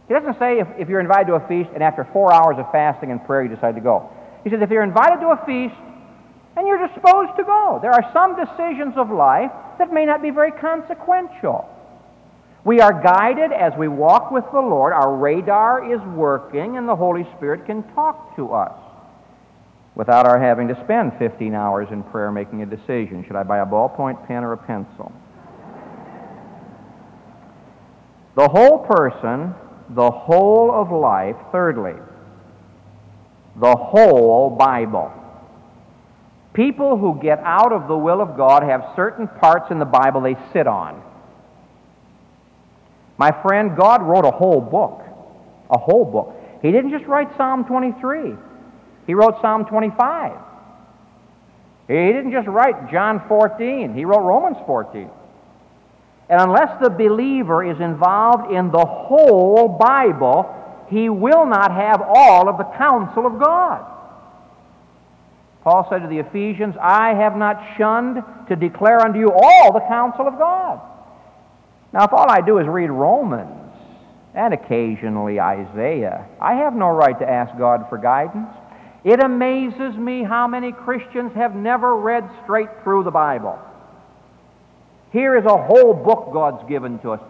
He 0.08 0.14
doesn't 0.14 0.38
say 0.38 0.60
if, 0.60 0.68
if 0.78 0.88
you're 0.88 1.00
invited 1.00 1.26
to 1.28 1.34
a 1.34 1.48
feast 1.48 1.70
and 1.74 1.82
after 1.82 2.06
four 2.12 2.32
hours 2.32 2.56
of 2.58 2.70
fasting 2.70 3.10
and 3.10 3.24
prayer 3.24 3.42
you 3.42 3.54
decide 3.54 3.74
to 3.74 3.80
go. 3.80 4.10
He 4.44 4.50
says 4.50 4.60
if 4.62 4.70
you're 4.70 4.84
invited 4.84 5.20
to 5.20 5.28
a 5.28 5.44
feast 5.44 5.74
and 6.56 6.66
you're 6.66 6.86
disposed 6.86 7.36
to 7.36 7.44
go, 7.44 7.78
there 7.82 7.92
are 7.92 8.10
some 8.12 8.36
decisions 8.36 8.94
of 8.96 9.10
life 9.10 9.50
that 9.78 9.92
may 9.92 10.04
not 10.06 10.22
be 10.22 10.30
very 10.30 10.52
consequential. 10.52 11.68
We 12.64 12.80
are 12.80 13.00
guided 13.00 13.52
as 13.52 13.72
we 13.78 13.86
walk 13.86 14.32
with 14.32 14.44
the 14.52 14.60
Lord. 14.60 14.92
Our 14.92 15.14
radar 15.14 15.92
is 15.92 16.00
working, 16.16 16.76
and 16.76 16.88
the 16.88 16.96
Holy 16.96 17.24
Spirit 17.36 17.64
can 17.64 17.84
talk 17.94 18.34
to 18.34 18.52
us 18.52 18.74
without 19.94 20.26
our 20.26 20.38
having 20.38 20.68
to 20.68 20.84
spend 20.84 21.12
15 21.18 21.54
hours 21.54 21.88
in 21.92 22.02
prayer 22.02 22.32
making 22.32 22.62
a 22.62 22.66
decision. 22.66 23.24
Should 23.24 23.36
I 23.36 23.44
buy 23.44 23.58
a 23.58 23.66
ballpoint 23.66 24.26
pen 24.26 24.42
or 24.42 24.52
a 24.52 24.56
pencil? 24.56 25.12
The 28.34 28.48
whole 28.48 28.80
person, 28.80 29.54
the 29.90 30.10
whole 30.10 30.72
of 30.72 30.90
life, 30.90 31.36
thirdly, 31.52 31.94
the 33.56 33.74
whole 33.74 34.50
Bible. 34.50 35.12
People 36.52 36.96
who 36.96 37.18
get 37.20 37.38
out 37.40 37.72
of 37.72 37.86
the 37.86 37.96
will 37.96 38.20
of 38.20 38.36
God 38.36 38.62
have 38.62 38.92
certain 38.96 39.28
parts 39.28 39.70
in 39.70 39.78
the 39.78 39.84
Bible 39.84 40.20
they 40.20 40.36
sit 40.52 40.66
on. 40.66 41.02
My 43.18 43.30
friend, 43.42 43.76
God 43.76 44.02
wrote 44.02 44.24
a 44.24 44.30
whole 44.30 44.60
book. 44.60 45.02
A 45.70 45.78
whole 45.78 46.04
book. 46.04 46.34
He 46.62 46.72
didn't 46.72 46.90
just 46.90 47.04
write 47.06 47.34
Psalm 47.36 47.64
23. 47.64 48.34
He 49.06 49.14
wrote 49.14 49.40
Psalm 49.40 49.64
25. 49.66 50.32
He 51.88 51.94
didn't 51.94 52.32
just 52.32 52.48
write 52.48 52.90
John 52.90 53.22
14. 53.28 53.94
He 53.94 54.04
wrote 54.04 54.22
Romans 54.22 54.56
14. 54.66 55.10
And 56.28 56.40
unless 56.40 56.80
the 56.82 56.90
believer 56.90 57.64
is 57.64 57.80
involved 57.80 58.52
in 58.52 58.70
the 58.70 58.84
whole 58.84 59.68
Bible, 59.68 60.52
he 60.88 61.08
will 61.08 61.46
not 61.46 61.70
have 61.70 62.02
all 62.02 62.48
of 62.48 62.58
the 62.58 62.64
counsel 62.76 63.26
of 63.26 63.38
God. 63.38 63.92
Paul 65.62 65.86
said 65.90 66.02
to 66.02 66.08
the 66.08 66.18
Ephesians, 66.18 66.76
I 66.80 67.14
have 67.14 67.36
not 67.36 67.76
shunned 67.76 68.22
to 68.48 68.56
declare 68.56 69.00
unto 69.00 69.18
you 69.18 69.32
all 69.32 69.72
the 69.72 69.80
counsel 69.80 70.26
of 70.28 70.38
God. 70.38 70.80
Now, 71.92 72.04
if 72.04 72.12
all 72.12 72.30
I 72.30 72.40
do 72.40 72.58
is 72.58 72.66
read 72.66 72.90
Romans 72.90 73.72
and 74.34 74.54
occasionally 74.54 75.40
Isaiah, 75.40 76.26
I 76.40 76.54
have 76.54 76.74
no 76.74 76.88
right 76.88 77.18
to 77.18 77.28
ask 77.28 77.56
God 77.58 77.88
for 77.88 77.98
guidance. 77.98 78.48
It 79.02 79.22
amazes 79.22 79.96
me 79.96 80.24
how 80.24 80.46
many 80.46 80.72
Christians 80.72 81.32
have 81.34 81.54
never 81.54 81.96
read 81.96 82.28
straight 82.42 82.68
through 82.82 83.04
the 83.04 83.10
Bible. 83.10 83.58
Here 85.12 85.36
is 85.36 85.44
a 85.44 85.56
whole 85.56 85.94
book 85.94 86.30
God's 86.32 86.68
given 86.68 86.98
to 87.00 87.12
us. 87.12 87.20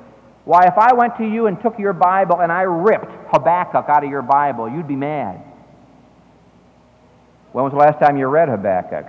Why, 0.45 0.67
if 0.67 0.79
I 0.79 0.95
went 0.95 1.17
to 1.19 1.25
you 1.25 1.47
and 1.47 1.61
took 1.61 1.79
your 1.79 1.93
Bible 1.93 2.41
and 2.41 2.53
I 2.53 2.63
ripped 2.63 3.11
Habakkuk 3.33 3.87
out 3.89 4.05
of 4.05 4.11
your 4.11 4.23
Bible, 4.23 4.71
you'd 4.71 4.89
be 4.89 4.97
mad. 4.97 5.43
When 7.53 7.65
was 7.65 7.73
the 7.73 7.79
last 7.79 8.01
time 8.01 8.17
you 8.17 8.27
read 8.27 8.49
Habakkuk? 8.49 9.07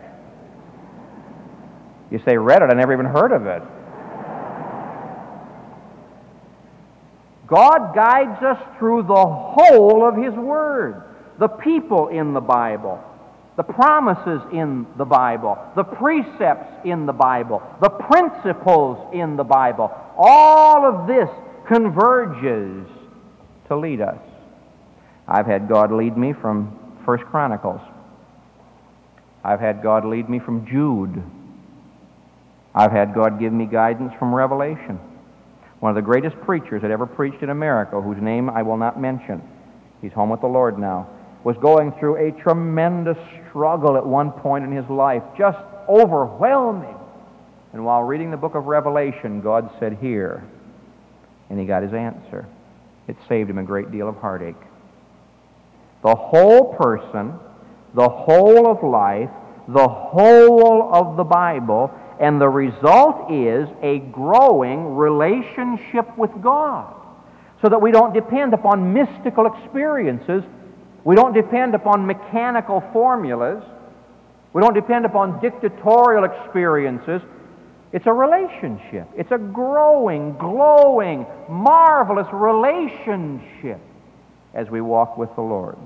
You 2.10 2.20
say, 2.26 2.38
read 2.38 2.62
it, 2.62 2.70
I 2.72 2.74
never 2.74 2.94
even 2.94 3.06
heard 3.06 3.32
of 3.32 3.46
it. 3.46 3.62
God 7.48 7.96
guides 7.96 8.42
us 8.44 8.78
through 8.78 9.04
the 9.04 9.26
whole 9.26 10.08
of 10.08 10.16
His 10.16 10.34
Word 10.34 11.04
the 11.40 11.48
people 11.48 12.08
in 12.08 12.34
the 12.34 12.42
Bible, 12.42 13.04
the 13.58 13.64
promises 13.64 14.40
in 14.54 14.86
the 14.98 15.06
Bible, 15.06 15.58
the 15.76 15.84
precepts 15.84 16.86
in 16.86 17.08
the 17.08 17.14
Bible, 17.14 17.62
the 17.82 17.90
principles 17.90 19.14
in 19.14 19.36
the 19.36 19.44
Bible. 19.44 19.92
All 20.16 20.86
of 20.86 21.08
this 21.08 21.28
converges 21.68 22.88
to 23.68 23.76
lead 23.76 24.00
us. 24.00 24.20
I've 25.28 25.48
had 25.48 25.68
God 25.68 25.92
lead 25.92 26.16
me 26.16 26.34
from 26.34 27.02
First 27.04 27.26
Chronicles. 27.26 27.82
I've 29.44 29.60
had 29.60 29.82
God 29.82 30.06
lead 30.06 30.30
me 30.30 30.40
from 30.40 30.68
Jude. 30.68 31.22
I've 32.76 32.92
had 32.92 33.14
God 33.16 33.40
give 33.40 33.52
me 33.52 33.66
guidance 33.66 34.14
from 34.20 34.36
Revelation. 34.36 35.00
One 35.80 35.90
of 35.90 35.96
the 35.96 36.02
greatest 36.04 36.40
preachers 36.42 36.84
that 36.84 36.92
ever 36.92 37.08
preached 37.08 37.42
in 37.42 37.50
America, 37.50 38.00
whose 38.00 38.22
name 38.22 38.52
I 38.52 38.62
will 38.62 38.78
not 38.78 39.00
mention, 39.00 39.42
he's 40.02 40.14
home 40.14 40.30
with 40.30 40.42
the 40.42 40.48
Lord 40.48 40.78
now, 40.78 41.10
was 41.44 41.56
going 41.58 41.92
through 41.94 42.28
a 42.28 42.32
tremendous 42.42 43.18
struggle 43.50 43.98
at 43.98 44.06
one 44.06 44.32
point 44.32 44.64
in 44.64 44.72
his 44.72 44.88
life, 44.90 45.24
just 45.38 45.58
overwhelming. 45.88 46.96
And 47.74 47.86
while 47.86 48.04
reading 48.04 48.32
the 48.32 48.38
book 48.38 48.56
of 48.56 48.66
Revelation, 48.66 49.42
God 49.42 49.70
said, 49.80 49.98
Here. 50.02 50.44
And 51.50 51.60
he 51.60 51.66
got 51.66 51.84
his 51.84 51.94
answer. 51.94 52.46
It 53.08 53.16
saved 53.30 53.50
him 53.50 53.58
a 53.58 53.64
great 53.64 53.92
deal 53.92 54.10
of 54.10 54.18
heartache. 54.18 54.56
The 56.04 56.16
whole 56.16 56.76
person, 56.76 57.34
the 57.94 58.10
whole 58.10 58.68
of 58.68 58.84
life, 58.84 59.30
the 59.68 59.88
whole 59.88 60.94
of 60.94 61.18
the 61.18 61.24
Bible, 61.24 61.92
and 62.20 62.42
the 62.42 62.50
result 62.50 63.32
is 63.32 63.68
a 63.82 64.00
growing 64.12 64.96
relationship 64.96 66.18
with 66.18 66.32
God. 66.42 66.94
So 67.62 67.70
that 67.70 67.82
we 67.82 67.92
don't 67.92 68.14
depend 68.14 68.54
upon 68.54 68.94
mystical 68.94 69.48
experiences 69.48 70.44
we 71.08 71.16
don't 71.16 71.32
depend 71.32 71.74
upon 71.74 72.06
mechanical 72.06 72.84
formulas. 72.92 73.64
We 74.52 74.62
don't 74.62 74.74
depend 74.74 75.06
upon 75.06 75.40
dictatorial 75.40 76.26
experiences. 76.26 77.22
It's 77.94 78.06
a 78.08 78.12
relationship. 78.12 79.08
It's 79.16 79.32
a 79.32 79.38
growing, 79.38 80.38
glowing, 80.38 81.26
marvelous 81.48 82.28
relationship 82.34 83.80
as 84.54 84.70
we 84.70 84.82
walk 84.82 85.18
with 85.18 85.34
the 85.36 85.42
Lord. 85.42 85.78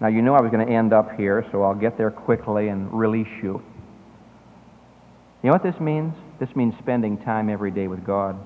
Now, 0.00 0.08
you 0.08 0.20
knew 0.20 0.34
I 0.34 0.42
was 0.42 0.50
going 0.50 0.66
to 0.66 0.70
end 0.70 0.92
up 0.92 1.16
here, 1.16 1.46
so 1.50 1.62
I'll 1.62 1.74
get 1.74 1.96
there 1.96 2.10
quickly 2.10 2.68
and 2.68 2.92
release 2.92 3.42
you. 3.42 3.62
You 5.42 5.48
know 5.48 5.52
what 5.52 5.62
this 5.62 5.80
means? 5.80 6.12
This 6.38 6.54
means 6.54 6.74
spending 6.78 7.16
time 7.16 7.48
every 7.48 7.70
day 7.70 7.88
with 7.88 8.04
God. 8.04 8.38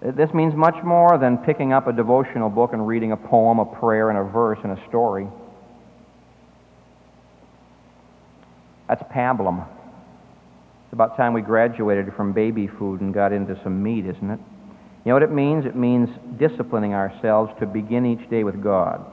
This 0.00 0.32
means 0.32 0.54
much 0.54 0.76
more 0.84 1.18
than 1.18 1.38
picking 1.38 1.72
up 1.72 1.88
a 1.88 1.92
devotional 1.92 2.50
book 2.50 2.72
and 2.72 2.86
reading 2.86 3.12
a 3.12 3.16
poem, 3.16 3.58
a 3.58 3.64
prayer, 3.64 4.10
and 4.10 4.18
a 4.18 4.22
verse 4.22 4.58
and 4.62 4.78
a 4.78 4.88
story. 4.88 5.26
That's 8.88 9.02
pablum. 9.12 9.66
It's 10.84 10.92
about 10.92 11.16
time 11.16 11.32
we 11.32 11.42
graduated 11.42 12.14
from 12.14 12.32
baby 12.32 12.68
food 12.68 13.00
and 13.00 13.12
got 13.12 13.32
into 13.32 13.60
some 13.62 13.82
meat, 13.82 14.06
isn't 14.06 14.30
it? 14.30 14.40
You 15.04 15.10
know 15.10 15.14
what 15.14 15.22
it 15.22 15.32
means? 15.32 15.66
It 15.66 15.76
means 15.76 16.08
disciplining 16.38 16.94
ourselves 16.94 17.52
to 17.60 17.66
begin 17.66 18.06
each 18.06 18.30
day 18.30 18.44
with 18.44 18.62
God. 18.62 19.04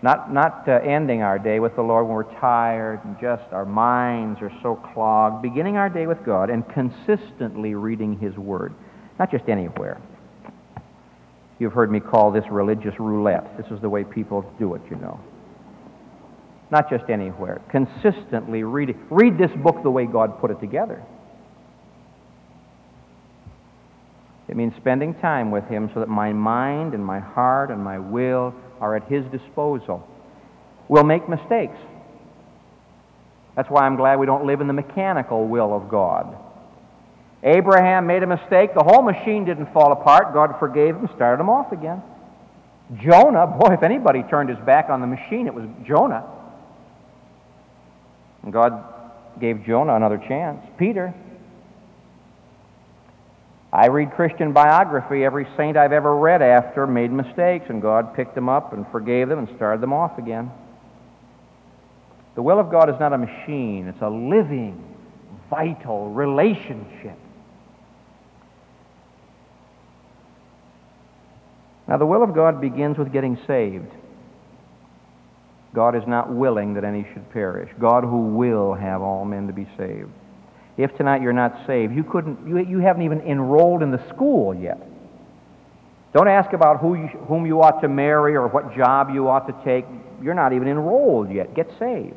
Not, 0.00 0.32
not 0.32 0.68
uh, 0.68 0.72
ending 0.72 1.22
our 1.22 1.38
day 1.38 1.58
with 1.58 1.74
the 1.74 1.82
Lord 1.82 2.06
when 2.06 2.14
we're 2.14 2.38
tired 2.38 3.04
and 3.04 3.16
just 3.20 3.52
our 3.52 3.64
minds 3.64 4.40
are 4.40 4.52
so 4.62 4.76
clogged. 4.76 5.42
Beginning 5.42 5.76
our 5.76 5.88
day 5.88 6.06
with 6.06 6.24
God 6.24 6.50
and 6.50 6.64
consistently 6.68 7.74
reading 7.74 8.18
His 8.18 8.36
Word. 8.36 8.74
Not 9.18 9.30
just 9.32 9.48
anywhere. 9.48 10.00
You've 11.58 11.72
heard 11.72 11.90
me 11.90 11.98
call 11.98 12.30
this 12.30 12.44
religious 12.48 12.94
roulette. 13.00 13.56
This 13.56 13.66
is 13.72 13.80
the 13.80 13.88
way 13.88 14.04
people 14.04 14.48
do 14.60 14.74
it, 14.74 14.82
you 14.88 14.96
know. 14.96 15.18
Not 16.70 16.88
just 16.88 17.10
anywhere. 17.10 17.60
Consistently 17.68 18.62
read 18.62 18.90
it. 18.90 18.96
Read 19.10 19.36
this 19.36 19.50
book 19.62 19.82
the 19.82 19.90
way 19.90 20.06
God 20.06 20.38
put 20.40 20.52
it 20.52 20.60
together. 20.60 21.02
It 24.46 24.56
means 24.56 24.74
spending 24.76 25.14
time 25.14 25.50
with 25.50 25.64
Him 25.64 25.90
so 25.92 26.00
that 26.00 26.08
my 26.08 26.32
mind 26.32 26.94
and 26.94 27.04
my 27.04 27.18
heart 27.18 27.70
and 27.70 27.82
my 27.82 27.98
will 27.98 28.54
are 28.80 28.96
at 28.96 29.04
His 29.04 29.24
disposal. 29.26 30.06
We'll 30.88 31.04
make 31.04 31.28
mistakes. 31.28 31.76
That's 33.54 33.68
why 33.68 33.84
I'm 33.84 33.96
glad 33.96 34.18
we 34.18 34.26
don't 34.26 34.46
live 34.46 34.60
in 34.60 34.66
the 34.66 34.72
mechanical 34.72 35.46
will 35.46 35.74
of 35.74 35.88
God. 35.88 36.36
Abraham 37.42 38.06
made 38.06 38.22
a 38.22 38.26
mistake. 38.26 38.74
The 38.74 38.82
whole 38.82 39.02
machine 39.02 39.44
didn't 39.44 39.72
fall 39.72 39.92
apart. 39.92 40.32
God 40.32 40.56
forgave 40.58 40.96
him, 40.96 41.08
started 41.14 41.40
him 41.40 41.50
off 41.50 41.72
again. 41.72 42.02
Jonah, 43.02 43.46
boy, 43.46 43.74
if 43.74 43.82
anybody 43.82 44.22
turned 44.22 44.48
his 44.48 44.58
back 44.60 44.88
on 44.88 45.00
the 45.00 45.06
machine, 45.06 45.46
it 45.46 45.54
was 45.54 45.66
Jonah. 45.86 46.24
And 48.42 48.52
God 48.52 48.82
gave 49.40 49.64
Jonah 49.64 49.94
another 49.94 50.18
chance. 50.18 50.64
Peter, 50.78 51.12
I 53.72 53.88
read 53.88 54.12
Christian 54.12 54.52
biography. 54.52 55.24
Every 55.24 55.46
saint 55.56 55.76
I've 55.76 55.92
ever 55.92 56.16
read 56.16 56.40
after 56.40 56.86
made 56.86 57.12
mistakes, 57.12 57.66
and 57.68 57.82
God 57.82 58.14
picked 58.14 58.34
them 58.34 58.48
up 58.48 58.72
and 58.72 58.86
forgave 58.90 59.28
them 59.28 59.38
and 59.38 59.48
started 59.56 59.82
them 59.82 59.92
off 59.92 60.18
again. 60.18 60.50
The 62.34 62.42
will 62.42 62.58
of 62.58 62.70
God 62.70 62.88
is 62.88 62.96
not 62.98 63.12
a 63.12 63.18
machine, 63.18 63.88
it's 63.88 64.00
a 64.00 64.08
living, 64.08 64.96
vital 65.50 66.10
relationship. 66.10 67.18
Now, 71.86 71.96
the 71.96 72.06
will 72.06 72.22
of 72.22 72.34
God 72.34 72.60
begins 72.60 72.98
with 72.98 73.12
getting 73.12 73.38
saved. 73.46 73.90
God 75.74 75.96
is 75.96 76.06
not 76.06 76.30
willing 76.30 76.74
that 76.74 76.84
any 76.84 77.06
should 77.12 77.30
perish. 77.32 77.70
God 77.80 78.04
who 78.04 78.36
will 78.36 78.74
have 78.74 79.00
all 79.00 79.24
men 79.24 79.46
to 79.46 79.52
be 79.52 79.66
saved. 79.76 80.10
If 80.78 80.96
tonight 80.96 81.22
you're 81.22 81.32
not 81.32 81.66
saved, 81.66 81.92
you, 81.94 82.04
couldn't, 82.04 82.46
you, 82.46 82.58
you 82.58 82.78
haven't 82.78 83.02
even 83.02 83.20
enrolled 83.22 83.82
in 83.82 83.90
the 83.90 84.08
school 84.14 84.54
yet. 84.54 84.78
Don't 86.14 86.28
ask 86.28 86.52
about 86.52 86.78
who 86.80 86.94
you, 86.94 87.08
whom 87.26 87.44
you 87.44 87.60
ought 87.60 87.80
to 87.82 87.88
marry 87.88 88.36
or 88.36 88.46
what 88.46 88.74
job 88.76 89.10
you 89.12 89.28
ought 89.28 89.48
to 89.48 89.64
take. 89.64 89.84
You're 90.22 90.34
not 90.34 90.52
even 90.52 90.68
enrolled 90.68 91.32
yet. 91.32 91.54
Get 91.54 91.68
saved. 91.80 92.14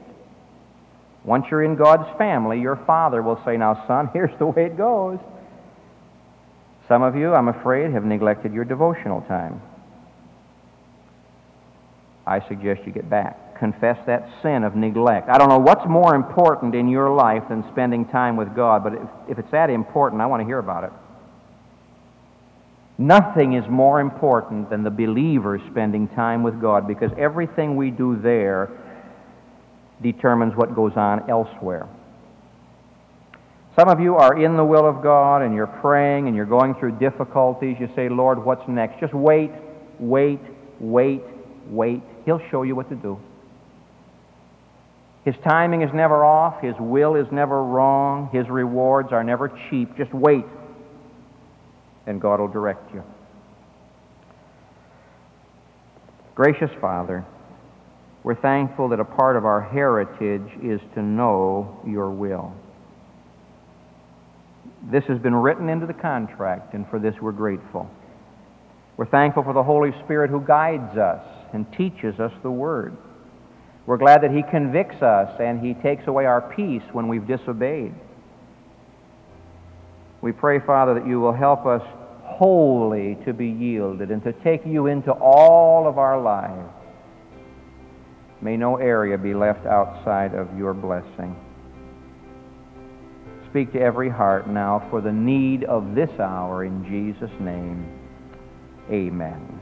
Once 1.23 1.45
you're 1.49 1.63
in 1.63 1.75
God's 1.75 2.15
family, 2.19 2.61
your 2.61 2.75
father 2.75 3.23
will 3.23 3.41
say, 3.43 3.57
Now, 3.57 3.83
son, 3.87 4.09
here's 4.13 4.37
the 4.37 4.45
way 4.45 4.65
it 4.65 4.77
goes. 4.77 5.17
Some 6.87 7.01
of 7.01 7.15
you, 7.15 7.33
I'm 7.33 7.47
afraid, 7.47 7.91
have 7.91 8.03
neglected 8.05 8.53
your 8.53 8.65
devotional 8.65 9.21
time. 9.21 9.59
I 12.27 12.47
suggest 12.47 12.81
you 12.85 12.91
get 12.91 13.09
back. 13.09 13.50
Confess 13.61 14.03
that 14.07 14.27
sin 14.41 14.63
of 14.63 14.75
neglect. 14.75 15.29
I 15.29 15.37
don't 15.37 15.47
know 15.47 15.59
what's 15.59 15.87
more 15.87 16.15
important 16.15 16.73
in 16.73 16.87
your 16.87 17.13
life 17.13 17.43
than 17.47 17.63
spending 17.71 18.07
time 18.07 18.35
with 18.35 18.55
God, 18.55 18.83
but 18.83 18.93
if, 18.95 19.09
if 19.29 19.37
it's 19.37 19.51
that 19.51 19.69
important, 19.69 20.19
I 20.19 20.25
want 20.25 20.41
to 20.41 20.47
hear 20.47 20.57
about 20.57 20.83
it. 20.83 20.89
Nothing 22.97 23.53
is 23.53 23.63
more 23.69 23.99
important 23.99 24.71
than 24.71 24.81
the 24.81 24.89
believer 24.89 25.61
spending 25.69 26.07
time 26.07 26.41
with 26.41 26.59
God 26.59 26.87
because 26.87 27.11
everything 27.19 27.75
we 27.75 27.91
do 27.91 28.19
there 28.19 28.71
determines 30.01 30.55
what 30.55 30.73
goes 30.75 30.93
on 30.95 31.29
elsewhere. 31.29 31.87
Some 33.75 33.89
of 33.89 33.99
you 33.99 34.15
are 34.15 34.43
in 34.43 34.57
the 34.57 34.65
will 34.65 34.89
of 34.89 35.03
God 35.03 35.43
and 35.43 35.53
you're 35.53 35.67
praying 35.67 36.25
and 36.25 36.35
you're 36.35 36.47
going 36.47 36.73
through 36.73 36.93
difficulties. 36.93 37.77
You 37.79 37.91
say, 37.95 38.09
Lord, 38.09 38.43
what's 38.43 38.67
next? 38.67 38.99
Just 38.99 39.13
wait, 39.13 39.51
wait, 39.99 40.39
wait, 40.79 41.21
wait. 41.67 42.01
He'll 42.25 42.41
show 42.49 42.63
you 42.63 42.75
what 42.75 42.89
to 42.89 42.95
do. 42.95 43.19
His 45.23 45.35
timing 45.43 45.83
is 45.83 45.91
never 45.93 46.25
off. 46.25 46.61
His 46.61 46.75
will 46.79 47.15
is 47.15 47.27
never 47.31 47.63
wrong. 47.63 48.29
His 48.33 48.49
rewards 48.49 49.09
are 49.11 49.23
never 49.23 49.51
cheap. 49.69 49.95
Just 49.95 50.13
wait, 50.13 50.45
and 52.07 52.19
God 52.19 52.39
will 52.39 52.47
direct 52.47 52.93
you. 52.93 53.03
Gracious 56.33 56.71
Father, 56.79 57.23
we're 58.23 58.39
thankful 58.39 58.89
that 58.89 58.99
a 58.99 59.05
part 59.05 59.35
of 59.35 59.45
our 59.45 59.61
heritage 59.61 60.49
is 60.63 60.81
to 60.95 61.03
know 61.03 61.79
your 61.85 62.09
will. 62.09 62.53
This 64.91 65.03
has 65.07 65.19
been 65.19 65.35
written 65.35 65.69
into 65.69 65.85
the 65.85 65.93
contract, 65.93 66.73
and 66.73 66.87
for 66.89 66.97
this 66.97 67.13
we're 67.21 67.31
grateful. 67.31 67.87
We're 68.97 69.05
thankful 69.05 69.43
for 69.43 69.53
the 69.53 69.63
Holy 69.63 69.91
Spirit 70.03 70.31
who 70.31 70.41
guides 70.41 70.97
us 70.97 71.23
and 71.53 71.71
teaches 71.73 72.19
us 72.19 72.31
the 72.41 72.49
Word. 72.49 72.97
We're 73.85 73.97
glad 73.97 74.21
that 74.23 74.31
He 74.31 74.43
convicts 74.43 75.01
us 75.01 75.39
and 75.39 75.59
He 75.59 75.73
takes 75.73 76.07
away 76.07 76.25
our 76.25 76.41
peace 76.41 76.83
when 76.91 77.07
we've 77.07 77.25
disobeyed. 77.25 77.93
We 80.21 80.31
pray, 80.31 80.59
Father, 80.59 80.93
that 80.95 81.07
you 81.07 81.19
will 81.19 81.33
help 81.33 81.65
us 81.65 81.81
wholly 82.23 83.17
to 83.25 83.33
be 83.33 83.47
yielded 83.47 84.11
and 84.11 84.23
to 84.23 84.33
take 84.33 84.65
you 84.65 84.87
into 84.87 85.11
all 85.11 85.87
of 85.87 85.97
our 85.97 86.21
lives. 86.21 86.69
May 88.41 88.57
no 88.57 88.77
area 88.77 89.17
be 89.17 89.33
left 89.33 89.65
outside 89.65 90.33
of 90.33 90.57
your 90.57 90.73
blessing 90.73 91.35
speak 93.51 93.73
to 93.73 93.81
every 93.81 94.09
heart 94.09 94.47
now 94.47 94.87
for 94.89 95.01
the 95.01 95.11
need 95.11 95.65
of 95.65 95.93
this 95.93 96.09
hour 96.19 96.63
in 96.63 96.85
Jesus' 96.85 97.37
name. 97.41 97.85
Amen. 98.89 99.60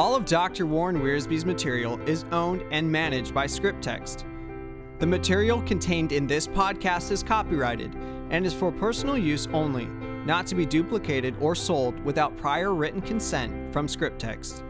All 0.00 0.14
of 0.14 0.24
Dr. 0.24 0.64
Warren 0.64 1.02
Wiersbe's 1.02 1.44
material 1.44 2.00
is 2.08 2.24
owned 2.32 2.64
and 2.70 2.90
managed 2.90 3.34
by 3.34 3.46
ScriptText. 3.46 4.24
The 4.98 5.06
material 5.06 5.60
contained 5.60 6.12
in 6.12 6.26
this 6.26 6.46
podcast 6.46 7.10
is 7.10 7.22
copyrighted 7.22 7.94
and 8.30 8.46
is 8.46 8.54
for 8.54 8.72
personal 8.72 9.18
use 9.18 9.46
only, 9.48 9.84
not 10.24 10.46
to 10.46 10.54
be 10.54 10.64
duplicated 10.64 11.36
or 11.38 11.54
sold 11.54 12.02
without 12.02 12.34
prior 12.38 12.72
written 12.72 13.02
consent 13.02 13.70
from 13.74 13.86
ScriptText. 13.86 14.62